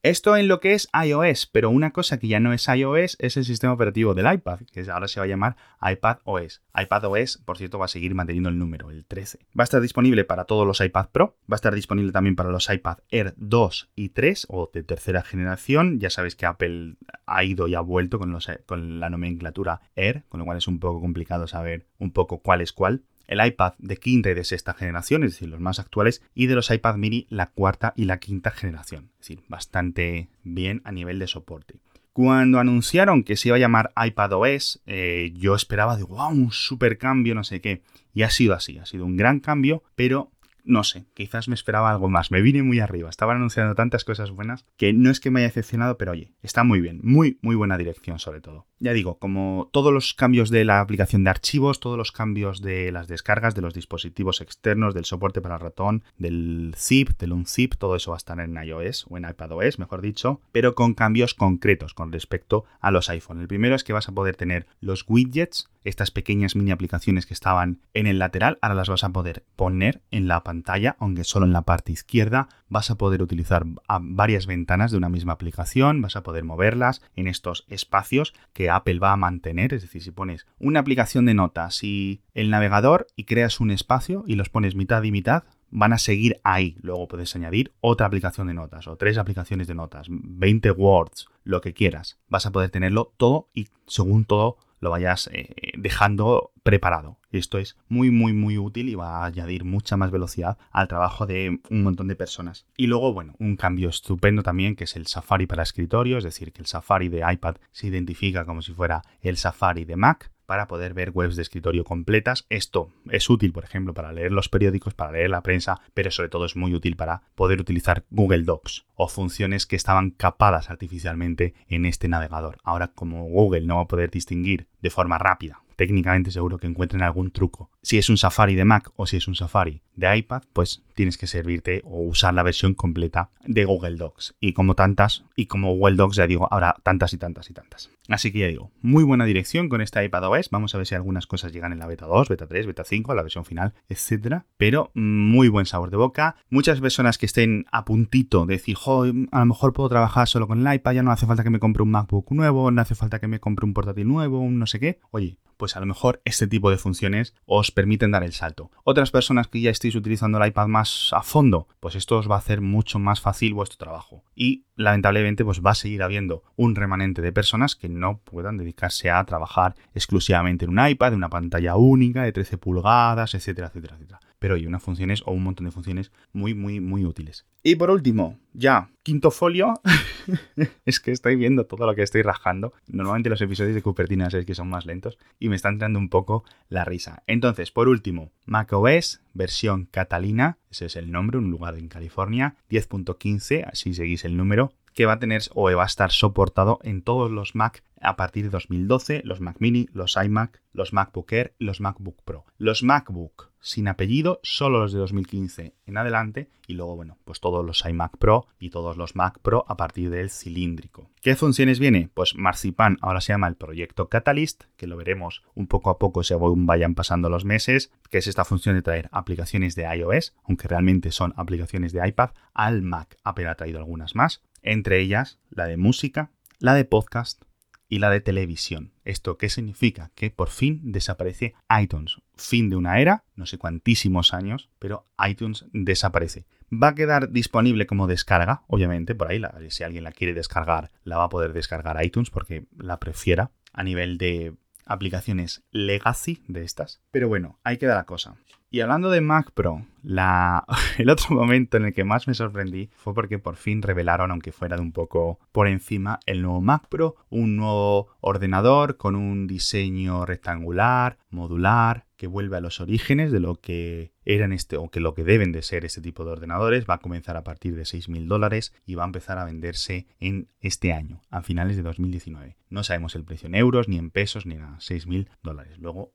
Esto 0.06 0.36
en 0.36 0.46
lo 0.46 0.60
que 0.60 0.72
es 0.72 0.88
iOS, 1.04 1.48
pero 1.48 1.68
una 1.68 1.90
cosa 1.90 2.20
que 2.20 2.28
ya 2.28 2.38
no 2.38 2.52
es 2.52 2.68
iOS 2.68 3.16
es 3.18 3.36
el 3.36 3.44
sistema 3.44 3.72
operativo 3.72 4.14
del 4.14 4.32
iPad, 4.32 4.60
que 4.72 4.88
ahora 4.88 5.08
se 5.08 5.18
va 5.18 5.24
a 5.24 5.28
llamar 5.28 5.56
iPad 5.82 6.18
OS. 6.22 6.62
iPad 6.80 7.06
OS, 7.06 7.38
por 7.38 7.58
cierto, 7.58 7.80
va 7.80 7.86
a 7.86 7.88
seguir 7.88 8.14
manteniendo 8.14 8.48
el 8.48 8.56
número, 8.56 8.92
el 8.92 9.04
13. 9.04 9.40
Va 9.58 9.62
a 9.62 9.64
estar 9.64 9.80
disponible 9.80 10.22
para 10.22 10.44
todos 10.44 10.64
los 10.64 10.80
iPad 10.80 11.08
Pro, 11.10 11.36
va 11.50 11.54
a 11.54 11.56
estar 11.56 11.74
disponible 11.74 12.12
también 12.12 12.36
para 12.36 12.50
los 12.50 12.70
iPad 12.70 12.98
Air 13.10 13.34
2 13.36 13.90
y 13.96 14.10
3 14.10 14.46
o 14.48 14.70
de 14.72 14.84
tercera 14.84 15.22
generación. 15.22 15.98
Ya 15.98 16.08
sabéis 16.08 16.36
que 16.36 16.46
Apple 16.46 16.98
ha 17.26 17.42
ido 17.42 17.66
y 17.66 17.74
ha 17.74 17.80
vuelto 17.80 18.20
con, 18.20 18.38
con 18.64 19.00
la 19.00 19.10
nomenclatura 19.10 19.80
Air, 19.96 20.22
con 20.28 20.38
lo 20.38 20.46
cual 20.46 20.58
es 20.58 20.68
un 20.68 20.78
poco 20.78 21.00
complicado 21.00 21.48
saber 21.48 21.88
un 21.98 22.12
poco 22.12 22.38
cuál 22.38 22.60
es 22.60 22.72
cuál 22.72 23.02
el 23.26 23.44
iPad 23.44 23.74
de 23.78 23.96
quinta 23.96 24.30
y 24.30 24.34
de 24.34 24.44
sexta 24.44 24.74
generación, 24.74 25.24
es 25.24 25.32
decir, 25.32 25.48
los 25.48 25.60
más 25.60 25.78
actuales, 25.78 26.22
y 26.34 26.46
de 26.46 26.54
los 26.54 26.70
iPad 26.70 26.96
mini 26.96 27.26
la 27.30 27.46
cuarta 27.46 27.92
y 27.96 28.04
la 28.04 28.18
quinta 28.18 28.50
generación, 28.50 29.10
es 29.20 29.28
decir, 29.28 29.44
bastante 29.48 30.28
bien 30.42 30.82
a 30.84 30.92
nivel 30.92 31.18
de 31.18 31.26
soporte. 31.26 31.76
Cuando 32.12 32.58
anunciaron 32.58 33.24
que 33.24 33.36
se 33.36 33.48
iba 33.48 33.56
a 33.56 33.60
llamar 33.60 33.92
iPadOS, 33.94 34.80
eh, 34.86 35.34
yo 35.36 35.54
esperaba 35.54 35.98
de 35.98 36.02
wow, 36.02 36.30
un 36.30 36.50
super 36.50 36.96
cambio, 36.96 37.34
no 37.34 37.44
sé 37.44 37.60
qué. 37.60 37.82
Y 38.14 38.22
ha 38.22 38.30
sido 38.30 38.54
así, 38.54 38.78
ha 38.78 38.86
sido 38.86 39.04
un 39.04 39.18
gran 39.18 39.38
cambio, 39.38 39.82
pero 39.96 40.30
no 40.66 40.84
sé, 40.84 41.06
quizás 41.14 41.48
me 41.48 41.54
esperaba 41.54 41.90
algo 41.90 42.08
más. 42.08 42.30
Me 42.30 42.42
vine 42.42 42.62
muy 42.62 42.80
arriba. 42.80 43.08
Estaban 43.08 43.36
anunciando 43.36 43.74
tantas 43.74 44.04
cosas 44.04 44.30
buenas 44.30 44.66
que 44.76 44.92
no 44.92 45.10
es 45.10 45.20
que 45.20 45.30
me 45.30 45.40
haya 45.40 45.48
decepcionado, 45.48 45.96
pero 45.96 46.12
oye, 46.12 46.32
está 46.42 46.64
muy 46.64 46.80
bien. 46.80 47.00
Muy, 47.02 47.38
muy 47.40 47.54
buena 47.54 47.78
dirección 47.78 48.18
sobre 48.18 48.40
todo. 48.40 48.66
Ya 48.78 48.92
digo, 48.92 49.18
como 49.18 49.70
todos 49.72 49.92
los 49.92 50.12
cambios 50.12 50.50
de 50.50 50.64
la 50.64 50.80
aplicación 50.80 51.24
de 51.24 51.30
archivos, 51.30 51.80
todos 51.80 51.96
los 51.96 52.12
cambios 52.12 52.60
de 52.60 52.92
las 52.92 53.08
descargas 53.08 53.54
de 53.54 53.62
los 53.62 53.72
dispositivos 53.72 54.40
externos, 54.40 54.92
del 54.92 55.06
soporte 55.06 55.40
para 55.40 55.56
ratón, 55.56 56.04
del 56.18 56.74
zip, 56.76 57.10
del 57.18 57.32
unzip, 57.32 57.74
todo 57.76 57.96
eso 57.96 58.10
va 58.10 58.16
a 58.16 58.18
estar 58.18 58.38
en 58.38 58.56
iOS 58.62 59.06
o 59.08 59.16
en 59.16 59.26
iPadOS, 59.28 59.78
mejor 59.78 60.02
dicho, 60.02 60.40
pero 60.52 60.74
con 60.74 60.94
cambios 60.94 61.34
concretos 61.34 61.94
con 61.94 62.12
respecto 62.12 62.64
a 62.80 62.90
los 62.90 63.08
iPhone. 63.08 63.40
El 63.40 63.48
primero 63.48 63.74
es 63.74 63.84
que 63.84 63.92
vas 63.94 64.08
a 64.08 64.12
poder 64.12 64.36
tener 64.36 64.66
los 64.80 65.04
widgets, 65.08 65.70
estas 65.84 66.10
pequeñas 66.10 66.56
mini 66.56 66.72
aplicaciones 66.72 67.26
que 67.26 67.34
estaban 67.34 67.80
en 67.94 68.06
el 68.06 68.18
lateral, 68.18 68.58
ahora 68.60 68.74
las 68.74 68.88
vas 68.88 69.04
a 69.04 69.10
poder 69.10 69.44
poner 69.54 70.02
en 70.10 70.26
la 70.28 70.42
pantalla, 70.42 70.55
aunque 70.98 71.24
solo 71.24 71.46
en 71.46 71.52
la 71.52 71.62
parte 71.62 71.92
izquierda. 71.92 72.48
Vas 72.68 72.90
a 72.90 72.96
poder 72.96 73.22
utilizar 73.22 73.64
varias 74.00 74.46
ventanas 74.46 74.90
de 74.90 74.96
una 74.96 75.08
misma 75.08 75.32
aplicación, 75.34 76.00
vas 76.02 76.16
a 76.16 76.22
poder 76.22 76.44
moverlas 76.44 77.02
en 77.14 77.26
estos 77.26 77.64
espacios 77.68 78.34
que 78.52 78.70
Apple 78.70 78.98
va 78.98 79.12
a 79.12 79.16
mantener, 79.16 79.74
es 79.74 79.82
decir, 79.82 80.02
si 80.02 80.10
pones 80.10 80.46
una 80.58 80.80
aplicación 80.80 81.26
de 81.26 81.34
notas 81.34 81.82
y 81.82 82.22
el 82.34 82.50
navegador 82.50 83.06
y 83.16 83.24
creas 83.24 83.60
un 83.60 83.70
espacio 83.70 84.24
y 84.26 84.34
los 84.34 84.48
pones 84.48 84.74
mitad 84.74 85.02
y 85.02 85.12
mitad, 85.12 85.44
van 85.70 85.92
a 85.92 85.98
seguir 85.98 86.40
ahí. 86.44 86.76
Luego 86.80 87.08
puedes 87.08 87.34
añadir 87.36 87.72
otra 87.80 88.06
aplicación 88.06 88.46
de 88.46 88.54
notas 88.54 88.86
o 88.88 88.96
tres 88.96 89.18
aplicaciones 89.18 89.66
de 89.66 89.74
notas, 89.74 90.06
20 90.08 90.70
words, 90.72 91.28
lo 91.44 91.60
que 91.60 91.74
quieras. 91.74 92.18
Vas 92.28 92.46
a 92.46 92.52
poder 92.52 92.70
tenerlo 92.70 93.12
todo 93.16 93.48
y 93.52 93.68
según 93.86 94.24
todo 94.24 94.58
lo 94.80 94.90
vayas 94.90 95.28
eh, 95.32 95.72
dejando 95.76 96.52
preparado. 96.62 97.18
Esto 97.30 97.58
es 97.58 97.76
muy, 97.88 98.10
muy, 98.10 98.32
muy 98.32 98.58
útil 98.58 98.88
y 98.88 98.94
va 98.94 99.18
a 99.18 99.26
añadir 99.26 99.64
mucha 99.64 99.96
más 99.96 100.10
velocidad 100.10 100.58
al 100.70 100.88
trabajo 100.88 101.26
de 101.26 101.60
un 101.70 101.82
montón 101.82 102.08
de 102.08 102.16
personas. 102.16 102.66
Y 102.76 102.86
luego, 102.86 103.12
bueno, 103.12 103.34
un 103.38 103.56
cambio 103.56 103.88
estupendo 103.88 104.42
también 104.42 104.76
que 104.76 104.84
es 104.84 104.96
el 104.96 105.06
Safari 105.06 105.46
para 105.46 105.62
escritorio, 105.62 106.18
es 106.18 106.24
decir, 106.24 106.52
que 106.52 106.60
el 106.60 106.66
Safari 106.66 107.08
de 107.08 107.24
iPad 107.30 107.56
se 107.72 107.88
identifica 107.88 108.44
como 108.44 108.62
si 108.62 108.72
fuera 108.72 109.02
el 109.20 109.36
Safari 109.36 109.84
de 109.84 109.96
Mac 109.96 110.30
para 110.46 110.66
poder 110.66 110.94
ver 110.94 111.10
webs 111.10 111.36
de 111.36 111.42
escritorio 111.42 111.84
completas. 111.84 112.46
Esto 112.48 112.90
es 113.10 113.28
útil, 113.28 113.52
por 113.52 113.64
ejemplo, 113.64 113.94
para 113.94 114.12
leer 114.12 114.32
los 114.32 114.48
periódicos, 114.48 114.94
para 114.94 115.12
leer 115.12 115.30
la 115.30 115.42
prensa, 115.42 115.80
pero 115.94 116.10
sobre 116.10 116.28
todo 116.28 116.46
es 116.46 116.56
muy 116.56 116.74
útil 116.74 116.96
para 116.96 117.22
poder 117.34 117.60
utilizar 117.60 118.04
Google 118.10 118.44
Docs 118.44 118.86
o 118.94 119.08
funciones 119.08 119.66
que 119.66 119.76
estaban 119.76 120.10
capadas 120.10 120.70
artificialmente 120.70 121.54
en 121.68 121.84
este 121.84 122.08
navegador. 122.08 122.58
Ahora, 122.64 122.88
como 122.88 123.24
Google 123.24 123.66
no 123.66 123.76
va 123.76 123.82
a 123.82 123.88
poder 123.88 124.10
distinguir 124.10 124.66
de 124.80 124.90
forma 124.90 125.18
rápida 125.18 125.62
técnicamente 125.76 126.30
seguro 126.30 126.58
que 126.58 126.66
encuentren 126.66 127.02
algún 127.02 127.30
truco. 127.30 127.70
Si 127.82 127.98
es 127.98 128.08
un 128.08 128.16
Safari 128.16 128.54
de 128.54 128.64
Mac 128.64 128.90
o 128.96 129.06
si 129.06 129.18
es 129.18 129.28
un 129.28 129.34
Safari 129.34 129.82
de 129.94 130.16
iPad, 130.16 130.42
pues 130.52 130.82
tienes 130.96 131.18
que 131.18 131.28
servirte 131.28 131.82
o 131.84 132.00
usar 132.00 132.34
la 132.34 132.42
versión 132.42 132.74
completa 132.74 133.30
de 133.44 133.64
Google 133.64 133.96
Docs. 133.96 134.34
Y 134.40 134.54
como 134.54 134.74
tantas, 134.74 135.24
y 135.36 135.46
como 135.46 135.74
Google 135.76 135.94
Docs 135.94 136.16
ya 136.16 136.26
digo, 136.26 136.48
habrá 136.50 136.74
tantas 136.82 137.12
y 137.12 137.18
tantas 137.18 137.48
y 137.50 137.54
tantas. 137.54 137.90
Así 138.08 138.32
que 138.32 138.40
ya 138.40 138.46
digo, 138.46 138.72
muy 138.82 139.04
buena 139.04 139.24
dirección 139.24 139.68
con 139.68 139.80
esta 139.80 140.02
iPadOS. 140.02 140.50
Vamos 140.50 140.74
a 140.74 140.78
ver 140.78 140.86
si 140.86 140.94
algunas 140.94 141.26
cosas 141.26 141.52
llegan 141.52 141.72
en 141.72 141.78
la 141.78 141.86
beta 141.86 142.06
2, 142.06 142.28
beta 142.28 142.46
3, 142.46 142.66
beta 142.66 142.84
5, 142.84 143.14
la 143.14 143.22
versión 143.22 143.44
final, 143.44 143.74
etcétera. 143.88 144.46
Pero 144.56 144.90
muy 144.94 145.48
buen 145.48 145.66
sabor 145.66 145.90
de 145.90 145.96
boca. 145.96 146.36
Muchas 146.48 146.80
personas 146.80 147.18
que 147.18 147.26
estén 147.26 147.66
a 147.70 147.84
puntito 147.84 148.46
de 148.46 148.54
decir, 148.54 148.76
a 148.86 149.38
lo 149.38 149.46
mejor 149.46 149.72
puedo 149.72 149.88
trabajar 149.88 150.28
solo 150.28 150.48
con 150.48 150.66
el 150.66 150.74
iPad, 150.74 150.92
ya 150.92 151.02
no 151.02 151.12
hace 151.12 151.26
falta 151.26 151.44
que 151.44 151.50
me 151.50 151.60
compre 151.60 151.82
un 151.82 151.90
MacBook 151.90 152.32
nuevo, 152.32 152.70
no 152.70 152.80
hace 152.80 152.94
falta 152.94 153.18
que 153.18 153.28
me 153.28 153.40
compre 153.40 153.66
un 153.66 153.74
portátil 153.74 154.08
nuevo, 154.08 154.40
un 154.40 154.58
no 154.58 154.66
sé 154.66 154.80
qué. 154.80 154.98
Oye, 155.10 155.38
pues 155.56 155.76
a 155.76 155.80
lo 155.80 155.86
mejor 155.86 156.20
este 156.24 156.46
tipo 156.46 156.70
de 156.70 156.76
funciones 156.76 157.34
os 157.46 157.70
permiten 157.70 158.10
dar 158.10 158.22
el 158.22 158.32
salto. 158.32 158.70
Otras 158.84 159.10
personas 159.10 159.48
que 159.48 159.60
ya 159.60 159.70
estéis 159.70 159.94
utilizando 159.94 160.38
el 160.38 160.48
iPad 160.48 160.66
más 160.66 160.85
a 161.12 161.22
fondo, 161.22 161.68
pues 161.80 161.94
esto 161.94 162.18
os 162.18 162.30
va 162.30 162.36
a 162.36 162.38
hacer 162.38 162.60
mucho 162.60 162.98
más 162.98 163.20
fácil 163.20 163.54
vuestro 163.54 163.78
trabajo. 163.78 164.24
Y 164.34 164.64
lamentablemente 164.76 165.44
pues 165.44 165.60
va 165.64 165.72
a 165.72 165.74
seguir 165.74 166.02
habiendo 166.02 166.42
un 166.56 166.74
remanente 166.74 167.22
de 167.22 167.32
personas 167.32 167.76
que 167.76 167.88
no 167.88 168.18
puedan 168.18 168.56
dedicarse 168.56 169.10
a 169.10 169.24
trabajar 169.24 169.74
exclusivamente 169.94 170.64
en 170.64 170.78
un 170.78 170.86
iPad, 170.86 171.10
de 171.10 171.16
una 171.16 171.30
pantalla 171.30 171.76
única 171.76 172.22
de 172.22 172.32
13 172.32 172.58
pulgadas, 172.58 173.34
etcétera, 173.34 173.68
etcétera, 173.68 173.96
etcétera 173.96 174.20
pero 174.38 174.54
hay 174.54 174.66
unas 174.66 174.82
funciones 174.82 175.22
o 175.26 175.32
un 175.32 175.42
montón 175.42 175.66
de 175.66 175.72
funciones 175.72 176.12
muy, 176.32 176.54
muy, 176.54 176.80
muy 176.80 177.04
útiles. 177.04 177.46
Y 177.62 177.76
por 177.76 177.90
último, 177.90 178.38
ya, 178.52 178.90
quinto 179.02 179.30
folio, 179.30 179.80
es 180.84 181.00
que 181.00 181.12
estoy 181.12 181.36
viendo 181.36 181.66
todo 181.66 181.86
lo 181.86 181.94
que 181.94 182.02
estoy 182.02 182.22
rajando. 182.22 182.72
Normalmente 182.86 183.30
los 183.30 183.40
episodios 183.40 183.74
de 183.74 183.82
Cupertino 183.82 184.26
es 184.26 184.46
que 184.46 184.54
son 184.54 184.68
más 184.68 184.86
lentos 184.86 185.18
y 185.38 185.48
me 185.48 185.56
está 185.56 185.68
entrando 185.68 185.98
un 185.98 186.08
poco 186.08 186.44
la 186.68 186.84
risa. 186.84 187.22
Entonces, 187.26 187.70
por 187.70 187.88
último, 187.88 188.32
macOS 188.44 189.20
versión 189.34 189.86
Catalina, 189.86 190.58
ese 190.70 190.86
es 190.86 190.96
el 190.96 191.10
nombre, 191.10 191.38
un 191.38 191.50
lugar 191.50 191.76
en 191.76 191.88
California, 191.88 192.56
10.15, 192.70 193.68
así 193.70 193.94
seguís 193.94 194.24
el 194.24 194.36
número, 194.36 194.72
que 194.94 195.06
va 195.06 195.14
a 195.14 195.18
tener 195.18 195.42
o 195.54 195.70
va 195.70 195.82
a 195.82 195.86
estar 195.86 196.10
soportado 196.10 196.78
en 196.82 197.02
todos 197.02 197.30
los 197.30 197.54
Mac 197.54 197.84
a 198.00 198.16
partir 198.16 198.44
de 198.44 198.50
2012, 198.50 199.22
los 199.24 199.40
Mac 199.40 199.56
Mini, 199.58 199.88
los 199.92 200.16
iMac, 200.16 200.62
los 200.72 200.92
MacBook 200.92 201.32
Air, 201.32 201.54
los 201.58 201.80
MacBook 201.80 202.22
Pro. 202.24 202.46
Los 202.56 202.82
MacBook 202.82 203.50
sin 203.66 203.88
apellido, 203.88 204.38
solo 204.44 204.78
los 204.78 204.92
de 204.92 205.00
2015 205.00 205.74
en 205.86 205.98
adelante, 205.98 206.48
y 206.68 206.74
luego, 206.74 206.94
bueno, 206.94 207.18
pues 207.24 207.40
todos 207.40 207.66
los 207.66 207.84
iMac 207.84 208.16
Pro 208.16 208.46
y 208.60 208.70
todos 208.70 208.96
los 208.96 209.16
Mac 209.16 209.40
Pro 209.40 209.64
a 209.66 209.76
partir 209.76 210.08
del 210.10 210.30
cilíndrico. 210.30 211.10
¿Qué 211.20 211.34
funciones 211.34 211.80
viene? 211.80 212.08
Pues 212.14 212.36
Marzipan 212.36 212.96
ahora 213.00 213.20
se 213.20 213.32
llama 213.32 213.48
el 213.48 213.56
proyecto 213.56 214.08
Catalyst, 214.08 214.64
que 214.76 214.86
lo 214.86 214.96
veremos 214.96 215.42
un 215.54 215.66
poco 215.66 215.90
a 215.90 215.98
poco 215.98 216.22
según 216.22 216.64
vayan 216.64 216.94
pasando 216.94 217.28
los 217.28 217.44
meses, 217.44 217.90
que 218.08 218.18
es 218.18 218.28
esta 218.28 218.44
función 218.44 218.76
de 218.76 218.82
traer 218.82 219.08
aplicaciones 219.10 219.74
de 219.74 219.82
iOS, 219.96 220.36
aunque 220.44 220.68
realmente 220.68 221.10
son 221.10 221.34
aplicaciones 221.36 221.92
de 221.92 222.06
iPad, 222.06 222.30
al 222.54 222.82
Mac. 222.82 223.16
Apple 223.24 223.48
ha 223.48 223.56
traído 223.56 223.80
algunas 223.80 224.14
más, 224.14 224.44
entre 224.62 225.00
ellas 225.00 225.40
la 225.50 225.66
de 225.66 225.76
música, 225.76 226.30
la 226.60 226.74
de 226.74 226.84
podcast, 226.84 227.42
y 227.88 227.98
la 227.98 228.10
de 228.10 228.20
televisión. 228.20 228.92
¿Esto 229.04 229.38
qué 229.38 229.48
significa? 229.48 230.10
Que 230.14 230.30
por 230.30 230.48
fin 230.48 230.80
desaparece 230.92 231.54
iTunes. 231.80 232.16
Fin 232.36 232.68
de 232.70 232.76
una 232.76 233.00
era, 233.00 233.24
no 233.34 233.46
sé 233.46 233.58
cuantísimos 233.58 234.34
años, 234.34 234.70
pero 234.78 235.06
iTunes 235.26 235.66
desaparece. 235.72 236.46
Va 236.72 236.88
a 236.88 236.94
quedar 236.94 237.30
disponible 237.30 237.86
como 237.86 238.06
descarga, 238.06 238.62
obviamente, 238.66 239.14
por 239.14 239.30
ahí, 239.30 239.40
si 239.70 239.84
alguien 239.84 240.04
la 240.04 240.12
quiere 240.12 240.34
descargar, 240.34 240.90
la 241.04 241.16
va 241.16 241.24
a 241.24 241.28
poder 241.28 241.52
descargar 241.52 242.04
iTunes 242.04 242.30
porque 242.30 242.66
la 242.76 242.98
prefiera 242.98 243.52
a 243.72 243.84
nivel 243.84 244.18
de 244.18 244.54
aplicaciones 244.84 245.64
legacy 245.70 246.42
de 246.48 246.64
estas. 246.64 247.02
Pero 247.10 247.28
bueno, 247.28 247.58
ahí 247.64 247.76
queda 247.76 247.94
la 247.94 248.04
cosa. 248.04 248.36
Y 248.76 248.82
hablando 248.82 249.08
de 249.08 249.22
Mac 249.22 249.52
Pro, 249.52 249.86
el 250.98 251.08
otro 251.08 251.34
momento 251.34 251.78
en 251.78 251.86
el 251.86 251.94
que 251.94 252.04
más 252.04 252.28
me 252.28 252.34
sorprendí 252.34 252.90
fue 252.94 253.14
porque 253.14 253.38
por 253.38 253.56
fin 253.56 253.80
revelaron, 253.80 254.30
aunque 254.30 254.52
fuera 254.52 254.76
de 254.76 254.82
un 254.82 254.92
poco 254.92 255.40
por 255.50 255.66
encima, 255.66 256.20
el 256.26 256.42
nuevo 256.42 256.60
Mac 256.60 256.86
Pro, 256.90 257.16
un 257.30 257.56
nuevo 257.56 258.08
ordenador 258.20 258.98
con 258.98 259.16
un 259.16 259.46
diseño 259.46 260.26
rectangular, 260.26 261.16
modular, 261.30 262.04
que 262.16 262.26
vuelve 262.26 262.56
a 262.56 262.60
los 262.60 262.80
orígenes 262.80 263.30
de 263.30 263.40
lo 263.40 263.56
que 263.56 264.12
eran 264.24 264.52
este 264.52 264.76
o 264.76 264.90
que 264.90 265.00
lo 265.00 265.14
que 265.14 265.24
deben 265.24 265.52
de 265.52 265.62
ser 265.62 265.84
este 265.84 266.00
tipo 266.00 266.24
de 266.24 266.32
ordenadores. 266.32 266.86
Va 266.88 266.94
a 266.94 267.00
comenzar 267.00 267.36
a 267.36 267.44
partir 267.44 267.76
de 267.76 267.82
6.000 267.82 268.26
dólares 268.26 268.72
y 268.86 268.94
va 268.94 269.04
a 269.04 269.06
empezar 269.06 269.38
a 269.38 269.44
venderse 269.44 270.06
en 270.18 270.48
este 270.60 270.92
año, 270.92 271.20
a 271.30 271.42
finales 271.42 271.76
de 271.76 271.82
2019. 271.82 272.56
No 272.70 272.82
sabemos 272.82 273.14
el 273.14 273.24
precio 273.24 273.46
en 273.46 273.54
euros, 273.54 273.88
ni 273.88 273.98
en 273.98 274.10
pesos, 274.10 274.46
ni 274.46 274.56
nada. 274.56 274.76
6.000 274.78 275.28
dólares. 275.42 275.78
Luego 275.78 276.12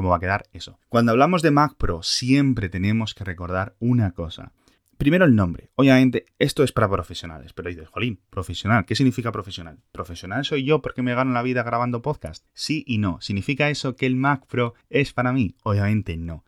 cómo 0.00 0.08
va 0.08 0.16
a 0.16 0.20
quedar 0.20 0.48
eso. 0.54 0.78
Cuando 0.88 1.12
hablamos 1.12 1.42
de 1.42 1.50
Mac 1.50 1.74
Pro, 1.76 2.02
siempre 2.02 2.70
tenemos 2.70 3.12
que 3.12 3.22
recordar 3.22 3.74
una 3.80 4.12
cosa. 4.12 4.52
Primero 4.96 5.26
el 5.26 5.36
nombre. 5.36 5.72
Obviamente, 5.74 6.24
esto 6.38 6.64
es 6.64 6.72
para 6.72 6.88
profesionales, 6.88 7.52
pero 7.52 7.68
dices, 7.68 7.86
Jolín, 7.88 8.18
profesional, 8.30 8.86
¿qué 8.86 8.94
significa 8.94 9.30
profesional? 9.30 9.78
¿Profesional 9.92 10.46
soy 10.46 10.64
yo 10.64 10.80
porque 10.80 11.02
me 11.02 11.14
gano 11.14 11.32
la 11.32 11.42
vida 11.42 11.62
grabando 11.64 12.00
podcast? 12.00 12.46
Sí 12.54 12.82
y 12.86 12.96
no. 12.96 13.20
¿Significa 13.20 13.68
eso 13.68 13.94
que 13.94 14.06
el 14.06 14.16
Mac 14.16 14.46
Pro 14.46 14.72
es 14.88 15.12
para 15.12 15.34
mí? 15.34 15.54
Obviamente 15.64 16.16
no. 16.16 16.44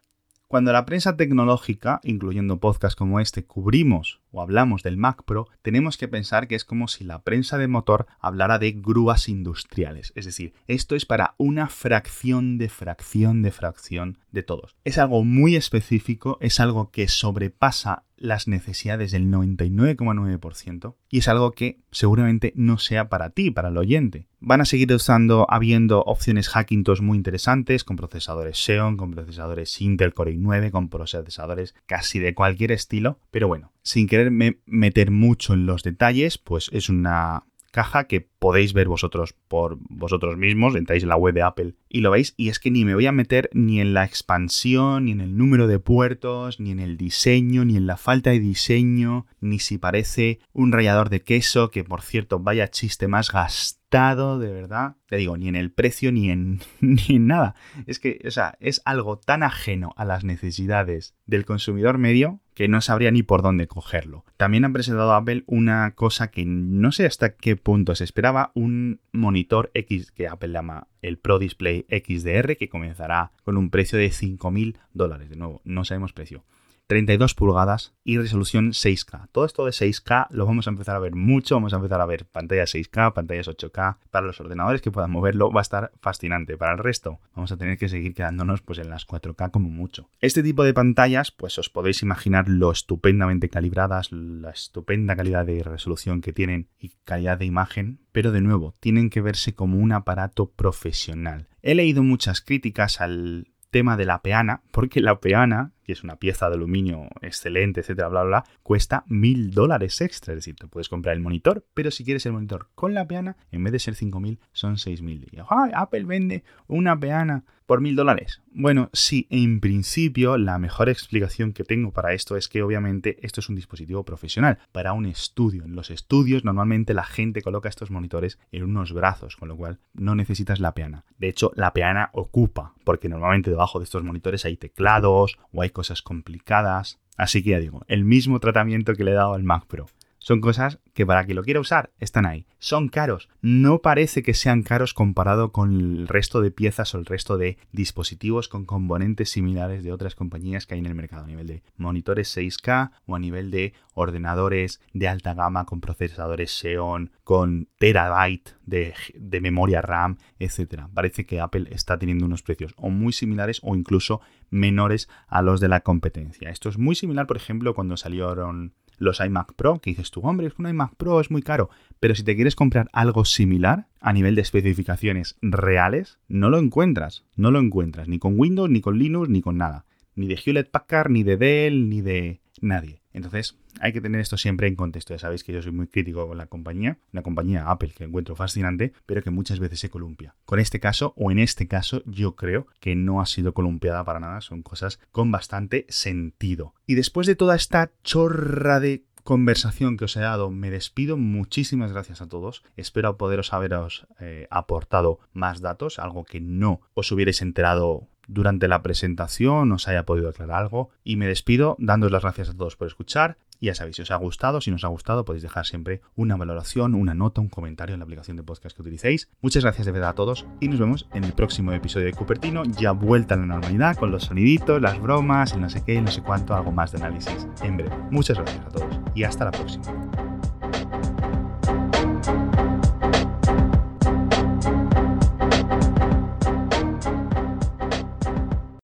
Cuando 0.53 0.71
la 0.71 0.85
prensa 0.85 1.17
tecnológica, 1.17 1.99
incluyendo 2.05 2.61
podcasts 2.61 2.95
como 2.95 3.21
este, 3.21 3.43
cubrimos 3.43 4.21
o 4.33 4.43
hablamos 4.43 4.83
del 4.83 4.99
Mac 4.99 5.23
Pro, 5.25 5.49
tenemos 5.63 5.97
que 5.97 6.09
pensar 6.09 6.47
que 6.47 6.57
es 6.57 6.67
como 6.67 6.89
si 6.89 7.05
la 7.05 7.23
prensa 7.23 7.57
de 7.57 7.69
motor 7.69 8.07
hablara 8.21 8.59
de 8.59 8.73
grúas 8.73 9.31
industriales. 9.31 10.13
Es 10.15 10.27
decir, 10.27 10.53
esto 10.67 10.95
es 10.95 11.07
para 11.07 11.37
una 11.39 11.69
fracción 11.69 12.59
de 12.59 12.69
fracción 12.69 13.41
de 13.41 13.51
fracción 13.51 14.19
de 14.31 14.43
todos. 14.43 14.77
Es 14.85 14.99
algo 14.99 15.25
muy 15.25 15.57
específico, 15.57 16.37
es 16.43 16.61
algo 16.61 16.91
que 16.91 17.09
sobrepasa 17.09 18.05
las 18.23 18.49
necesidades 18.49 19.11
del 19.11 19.27
99,9% 19.27 20.95
y 21.11 21.19
es 21.19 21.29
algo 21.29 21.51
que 21.53 21.81
seguramente 21.91 22.53
no 22.57 22.79
sea 22.79 23.09
para 23.09 23.31
ti, 23.31 23.51
para 23.51 23.69
el 23.69 23.77
oyente. 23.77 24.29
Van 24.41 24.61
a 24.61 24.65
seguir 24.65 24.93
usando, 24.93 25.47
habiendo 25.51 26.03
opciones 26.03 26.49
Hackintosh 26.49 27.01
muy 27.01 27.19
interesantes 27.19 27.85
con 27.85 27.97
procesadores 27.97 28.57
Xeon, 28.59 28.97
con 28.97 29.11
procesadores 29.11 29.81
Intel 29.81 30.15
Core 30.15 30.35
i9, 30.35 30.71
con 30.71 30.89
procesadores 30.89 31.75
casi 31.87 32.21
de 32.21 32.35
cualquier 32.35 32.73
estilo, 32.73 33.19
pero 33.31 33.49
bueno, 33.49 33.73
sin 33.83 34.07
quererme 34.07 34.61
meter 34.67 35.11
mucho 35.11 35.53
en 35.55 35.67
los 35.67 35.83
detalles, 35.83 36.39
pues 36.39 36.71
es 36.73 36.89
una 36.89 37.45
caja 37.73 38.05
que 38.05 38.32
podéis 38.43 38.73
ver 38.73 38.89
vosotros 38.89 39.37
por 39.47 39.79
vosotros 39.89 40.37
mismos, 40.37 40.75
entráis 40.75 41.05
en 41.05 41.11
la 41.11 41.17
web 41.17 41.33
de 41.33 41.43
Apple 41.43 41.75
y 41.89 42.01
lo 42.01 42.11
veis, 42.11 42.35
y 42.37 42.49
es 42.49 42.59
que 42.59 42.73
ni 42.73 42.85
me 42.85 42.97
voy 42.97 43.07
a 43.07 43.13
meter 43.13 43.49
ni 43.53 43.81
en 43.81 43.95
la 43.95 44.05
expansión, 44.05 45.05
ni 45.05 45.13
en 45.13 45.21
el 45.21 45.37
número 45.37 45.69
de 45.69 45.79
puertos, 45.79 46.59
ni 46.59 46.73
en 46.73 46.81
el 46.81 46.97
diseño, 46.97 47.65
ni 47.65 47.77
en 47.77 47.87
la 47.87 47.97
falta 47.97 48.31
de 48.31 48.41
diseño, 48.41 49.27
ni 49.41 49.61
si 49.61 49.79
parece 49.79 50.41
un 50.53 50.73
rallador 50.73 51.09
de 51.09 51.23
queso, 51.23 51.71
que 51.71 51.85
por 51.85 52.03
cierto, 52.03 52.41
vaya 52.41 52.69
chiste 52.69 53.07
más 53.07 53.31
gastado, 53.31 54.41
de 54.41 54.51
verdad. 54.53 54.97
Te 55.07 55.19
digo, 55.19 55.37
ni 55.37 55.49
en 55.49 55.55
el 55.55 55.71
precio, 55.71 56.11
ni 56.11 56.31
en, 56.31 56.63
ni 56.81 57.05
en 57.11 57.29
nada. 57.29 57.55
Es 57.87 58.01
que, 58.01 58.21
o 58.27 58.31
sea, 58.33 58.57
es 58.59 58.83
algo 58.85 59.19
tan 59.19 59.45
ajeno 59.45 59.93
a 59.97 60.05
las 60.05 60.25
necesidades 60.25 61.15
del 61.27 61.45
consumidor 61.45 61.99
medio 61.99 62.41
que 62.55 62.69
no 62.69 62.81
sabría 62.81 63.11
ni 63.11 63.23
por 63.23 63.43
dónde 63.43 63.67
cogerlo. 63.67 64.25
También 64.37 64.65
ha 64.65 64.73
presentado 64.73 65.13
Apple 65.13 65.45
una 65.47 65.95
cosa 65.95 66.31
que 66.31 66.45
no 66.45 66.93
sé 66.93 67.07
hasta 67.07 67.35
qué 67.35 67.57
punto 67.57 67.95
se 67.95 68.05
esperaba, 68.05 68.32
un 68.55 69.01
monitor 69.13 69.71
X 69.75 70.11
que 70.13 70.29
Apple 70.29 70.53
llama 70.53 70.89
el 71.03 71.19
Pro 71.19 71.39
Display 71.39 71.87
XDR, 71.89 72.57
que 72.57 72.69
comenzará 72.69 73.33
con 73.45 73.57
un 73.57 73.71
precio 73.71 73.99
de 73.99 74.09
5.000 74.09 74.79
dólares. 74.93 75.31
De 75.31 75.37
nuevo, 75.37 75.61
no 75.65 75.85
sabemos 75.85 76.13
precio. 76.13 76.45
32 76.93 77.33
pulgadas 77.33 77.95
y 78.05 78.19
resolución 78.19 78.73
6K. 78.73 79.29
Todo 79.33 79.47
esto 79.47 79.65
de 79.65 79.71
6K 79.71 80.27
lo 80.29 80.45
vamos 80.45 80.67
a 80.67 80.71
empezar 80.71 80.95
a 80.95 80.99
ver 80.99 81.15
mucho, 81.15 81.55
vamos 81.55 81.73
a 81.73 81.77
empezar 81.77 82.03
a 82.03 82.05
ver 82.05 82.27
pantallas 82.27 82.75
6K, 82.75 83.15
pantallas 83.15 83.49
8K. 83.49 83.97
Para 84.11 84.27
los 84.27 84.39
ordenadores 84.43 84.83
que 84.83 84.91
puedan 84.91 85.11
moverlo 85.11 85.51
va 85.51 85.63
a 85.63 85.63
estar 85.63 85.93
fascinante. 86.03 86.59
Para 86.59 86.73
el 86.73 86.79
resto 86.79 87.19
vamos 87.35 87.51
a 87.51 87.57
tener 87.57 87.79
que 87.79 87.89
seguir 87.89 88.13
quedándonos 88.13 88.61
pues 88.61 88.79
en 88.79 88.91
las 88.91 89.07
4K 89.07 89.51
como 89.51 89.71
mucho. 89.71 90.11
Este 90.21 90.43
tipo 90.43 90.65
de 90.65 90.75
pantallas 90.75 91.31
pues 91.31 91.57
os 91.57 91.71
podéis 91.71 92.03
imaginar 92.03 92.47
lo 92.47 92.71
estupendamente 92.71 93.49
calibradas, 93.49 94.13
la 94.13 94.51
estupenda 94.51 95.17
calidad 95.17 95.47
de 95.47 95.63
resolución 95.63 96.21
que 96.21 96.35
tienen 96.35 96.69
y 96.79 96.93
calidad 97.05 97.39
de 97.39 97.47
imagen, 97.47 98.01
pero 98.13 98.33
de 98.33 98.43
nuevo 98.43 98.75
tienen 98.81 99.09
que 99.09 99.23
verse 99.23 99.55
como 99.55 99.79
un 99.79 99.93
aparato 99.93 100.51
profesional. 100.51 101.49
He 101.63 101.75
leído 101.75 102.03
muchas 102.03 102.43
críticas 102.43 103.01
al 103.01 103.47
tema 103.73 103.97
de 103.97 104.05
la 104.05 104.23
peana, 104.23 104.63
porque 104.71 105.01
la 105.01 105.19
peana, 105.19 105.73
que 105.85 105.93
es 105.93 106.05
una 106.05 106.17
pieza 106.17 106.49
de 106.49 106.57
aluminio 106.57 107.09
excelente, 107.21 107.81
etcétera, 107.81 108.09
bla, 108.09 108.23
bla, 108.23 108.29
bla, 108.29 108.45
cuesta 108.63 109.05
mil 109.07 109.51
dólares 109.51 110.01
extra. 110.01 110.33
Es 110.33 110.39
decir, 110.39 110.57
te 110.57 110.67
puedes 110.67 110.89
comprar 110.89 111.15
el 111.15 111.23
monitor, 111.23 111.67
pero 111.75 111.91
si 111.91 112.05
quieres 112.05 112.25
el 112.27 112.33
monitor 112.33 112.69
con 112.75 112.95
la 112.95 113.07
peana, 113.07 113.37
en 113.51 113.65
vez 113.65 113.73
de 113.73 113.79
ser 113.79 113.95
5.000, 113.95 114.39
son 114.53 114.77
6.000. 114.77 115.29
Y 115.33 115.39
Apple 115.75 116.05
vende 116.05 116.45
una 116.67 116.99
peana 116.99 117.45
por 117.73 117.81
mil 117.81 117.97
dólares. 117.97 118.43
Bueno, 118.53 118.91
sí, 118.93 119.27
en 119.31 119.59
principio 119.59 120.37
la 120.37 120.59
mejor 120.59 120.91
explicación 120.91 121.55
que 121.55 121.65
tengo 121.65 121.91
para 121.91 122.13
esto 122.13 122.37
es 122.37 122.47
que 122.47 122.63
obviamente 122.63 123.17
esto 123.23 123.41
es 123.41 123.49
un 123.49 123.55
dispositivo 123.57 124.05
profesional 124.05 124.59
para 124.73 124.93
un 124.93 125.07
estudio. 125.07 125.65
En 125.65 125.75
los 125.75 125.91
estudios 125.91 126.45
normalmente 126.45 126.93
la 126.93 127.05
gente 127.05 127.41
coloca 127.41 127.71
estos 127.71 127.91
monitores 127.91 128.39
en 128.51 128.65
unos 128.65 128.93
brazos, 128.93 129.37
con 129.37 129.49
lo 129.49 129.57
cual 129.57 129.79
no 129.95 130.15
necesitas 130.15 130.61
la 130.61 130.75
peana. 130.75 131.07
De 131.17 131.31
hecho, 131.31 131.51
la 131.55 131.73
peana 131.73 132.11
ocupa, 132.13 132.75
porque 132.85 133.09
normalmente 133.09 133.49
debajo 133.49 133.79
de 133.79 133.85
estos 133.85 134.05
monitores 134.05 134.45
hay 134.45 134.59
teclados 134.59 135.39
o 135.51 135.63
hay 135.63 135.71
cosas 135.71 136.03
complicadas 136.03 136.99
Así 137.17 137.43
que 137.43 137.51
ya 137.51 137.59
digo, 137.59 137.83
el 137.89 138.05
mismo 138.05 138.41
tratamiento 138.41 138.95
que 138.95 139.05
le 139.05 139.13
he 139.13 139.15
dado 139.15 139.35
al 139.35 139.45
Mac 139.45 139.67
Pro. 139.67 139.87
Son 140.23 140.41
cosas 140.41 140.79
que 140.95 141.05
para 141.05 141.25
quien 141.25 141.35
lo 141.35 141.43
quiera 141.43 141.59
usar 141.59 141.91
están 141.99 142.27
ahí. 142.27 142.47
Son 142.61 142.89
caros. 142.89 143.29
No 143.41 143.81
parece 143.81 144.23
que 144.23 144.35
sean 144.35 144.63
caros 144.63 144.95
comparado 144.95 145.51
con 145.51 145.73
el 145.73 146.07
resto 146.07 146.41
de 146.41 146.53
piezas 146.53 146.95
o 146.95 146.99
el 146.99 147.07
resto 147.07 147.39
de 147.39 147.59
dispositivos 147.73 148.47
con 148.47 148.65
componentes 148.65 149.31
similares 149.31 149.83
de 149.83 149.93
otras 149.93 150.15
compañías 150.15 150.65
que 150.65 150.75
hay 150.75 150.81
en 150.81 150.87
el 150.87 150.95
mercado 150.95 151.25
a 151.25 151.27
nivel 151.27 151.49
de 151.49 151.65
monitores 151.77 152.37
6K 152.37 152.93
o 153.07 153.17
a 153.17 153.19
nivel 153.19 153.51
de 153.51 153.75
ordenadores 153.95 154.81
de 154.93 155.09
alta 155.09 155.35
gama 155.35 155.67
con 155.67 155.81
procesadores 155.81 156.53
Xeon, 156.53 157.11
con 157.25 157.69
terabyte 157.79 158.55
de, 158.65 158.95
de 159.15 159.41
memoria 159.41 159.83
RAM, 159.83 160.19
etc. 160.39 160.85
Parece 160.95 161.27
que 161.27 161.41
Apple 161.41 161.67
está 161.73 161.99
teniendo 161.99 162.27
unos 162.27 162.43
precios 162.43 162.75
o 162.77 162.91
muy 162.91 163.13
similares 163.13 163.59
o 163.65 163.75
incluso 163.75 164.21
menores 164.51 165.09
a 165.27 165.43
los 165.43 165.59
de 165.59 165.67
la 165.67 165.81
competencia. 165.81 166.51
Esto 166.51 166.69
es 166.69 166.79
muy 166.79 166.95
similar, 166.95 167.27
por 167.27 167.37
ejemplo, 167.37 167.75
cuando 167.75 167.97
salieron 167.97 168.75
los 169.03 169.21
iMac 169.21 169.55
Pro, 169.55 169.81
que 169.81 169.91
dices 169.91 170.11
tú, 170.11 170.21
hombre, 170.21 170.47
es 170.47 170.55
que 170.55 170.63
un 170.63 170.69
iMac 170.69 170.95
Pro 170.97 171.21
es 171.21 171.31
muy 171.31 171.43
caro, 171.43 171.71
pero 172.01 172.15
si 172.15 172.23
te 172.23 172.35
quieres 172.35 172.57
comprar 172.57 172.89
algo 172.93 173.25
similar 173.25 173.89
a 174.01 174.13
nivel 174.13 174.35
de 174.35 174.43
especificaciones 174.43 175.37
reales, 175.43 176.19
no 176.29 176.51
lo 176.51 176.59
encuentras, 176.59 177.25
no 177.37 177.51
lo 177.51 177.59
encuentras, 177.59 178.09
ni 178.09 178.19
con 178.19 178.39
Windows, 178.39 178.71
ni 178.71 178.81
con 178.81 178.99
Linux, 178.99 179.29
ni 179.29 179.41
con 179.41 179.59
nada, 179.59 179.85
ni 180.15 180.27
de 180.27 180.39
Hewlett 180.43 180.71
Packard, 180.71 181.11
ni 181.11 181.23
de 181.23 181.37
Dell, 181.37 181.89
ni 181.89 182.01
de 182.01 182.42
nadie. 182.63 183.03
Entonces, 183.13 183.59
hay 183.81 183.93
que 183.93 184.01
tener 184.01 184.21
esto 184.21 184.39
siempre 184.39 184.69
en 184.69 184.77
contexto. 184.77 185.13
Ya 185.13 185.19
sabéis 185.19 185.45
que 185.45 185.53
yo 185.53 185.61
soy 185.61 185.73
muy 185.73 185.87
crítico 185.87 186.27
con 186.27 186.39
la 186.39 186.47
compañía, 186.47 186.99
una 187.13 187.23
compañía 187.23 187.71
Apple 187.71 187.93
que 187.97 188.05
encuentro 188.05 188.35
fascinante, 188.37 188.93
pero 189.05 189.23
que 189.23 189.31
muchas 189.31 189.59
veces 189.59 189.81
se 189.81 189.91
columpia. 189.91 190.35
Con 190.47 190.61
este 190.61 190.81
caso, 190.81 191.13
o 191.17 191.31
en 191.31 191.39
este 191.39 191.69
caso, 191.69 192.03
yo 192.07 192.37
creo 192.37 192.67
que 192.81 192.95
no 192.97 193.21
ha 193.21 193.27
sido 193.27 193.53
columpiada 193.53 194.05
para 194.05 194.21
nada. 194.21 194.41
Son 194.41 194.63
cosas 194.63 194.99
con 195.11 195.31
bastante 195.31 195.85
sentido. 195.89 196.75
Y 196.87 196.95
después 196.95 197.27
de 197.27 197.37
toda 197.37 197.57
esta 197.57 197.93
chorra 198.03 198.81
de 198.81 199.05
conversación 199.23 199.97
que 199.97 200.05
os 200.05 200.17
he 200.17 200.21
dado, 200.21 200.51
me 200.51 200.71
despido. 200.71 201.17
Muchísimas 201.17 201.93
gracias 201.93 202.21
a 202.21 202.29
todos. 202.29 202.63
Espero 202.77 203.17
poderos 203.17 203.53
haberos 203.53 204.07
eh, 204.21 204.47
aportado 204.51 205.21
más 205.33 205.61
datos, 205.61 205.99
algo 205.99 206.25
que 206.25 206.41
no 206.41 206.81
os 206.95 207.11
hubierais 207.13 207.43
enterado 207.43 208.09
durante 208.33 208.69
la 208.69 208.83
presentación 208.83 209.73
os 209.73 209.89
haya 209.89 210.05
podido 210.05 210.29
aclarar 210.29 210.63
algo. 210.63 210.91
Y 211.05 211.17
me 211.17 211.27
despido 211.27 211.77
dándoos 211.79 212.13
las 212.13 212.23
gracias 212.23 212.51
a 212.51 212.55
todos 212.55 212.77
por 212.77 212.87
escuchar. 212.89 213.37
Y 213.61 213.67
ya 213.67 213.77
sabéis, 213.77 213.95
si 213.95 214.03
os 214.03 214.11
ha 214.11 214.17
gustado, 214.17 214.61
si 214.61 214.71
no 214.71 214.77
os 214.77 214.85
ha 214.85 214.89
gustado, 214.89 215.25
podéis 215.25 215.45
dejar 215.45 215.67
siempre 215.67 216.01
una 216.17 216.37
valoración, 216.37 216.97
una 216.97 217.15
nota, 217.15 217.41
un 217.41 217.49
comentario 217.49 217.95
en 217.95 218.01
la 218.01 218.05
aplicación 218.05 218.37
de 218.37 218.43
podcast 218.43 218.75
que 218.75 218.83
utilicéis. 218.83 219.29
Muchas 219.41 219.63
gracias 219.63 219.87
de 219.87 219.93
verdad 219.93 220.11
a 220.11 220.15
todos 220.15 220.47
y 220.59 220.67
nos 220.67 220.81
vemos 220.81 221.07
en 221.15 221.23
el 221.23 221.33
próximo 221.33 221.71
episodio 221.73 222.07
de 222.07 222.13
Cupertino, 222.13 222.65
ya 222.65 222.91
vuelta 222.91 223.35
a 223.35 223.39
la 223.39 223.47
normalidad 223.47 223.97
con 223.97 224.11
los 224.11 224.25
soniditos, 224.25 224.83
las 224.83 225.01
bromas, 225.01 225.53
el 225.53 225.61
no 225.61 225.71
sé 225.71 225.85
qué, 225.85 226.01
no 226.03 226.11
sé 226.11 226.23
cuánto, 226.23 226.57
algo 226.57 226.73
más 226.73 226.91
de 226.91 226.99
análisis 226.99 227.47
en 227.63 227.77
breve. 227.77 227.97
Muchas 228.11 228.37
gracias 228.37 228.67
a 228.67 228.69
todos 228.69 229.01
y 229.15 229.23
hasta 229.23 229.45
la 229.45 229.53
próxima. 229.53 230.42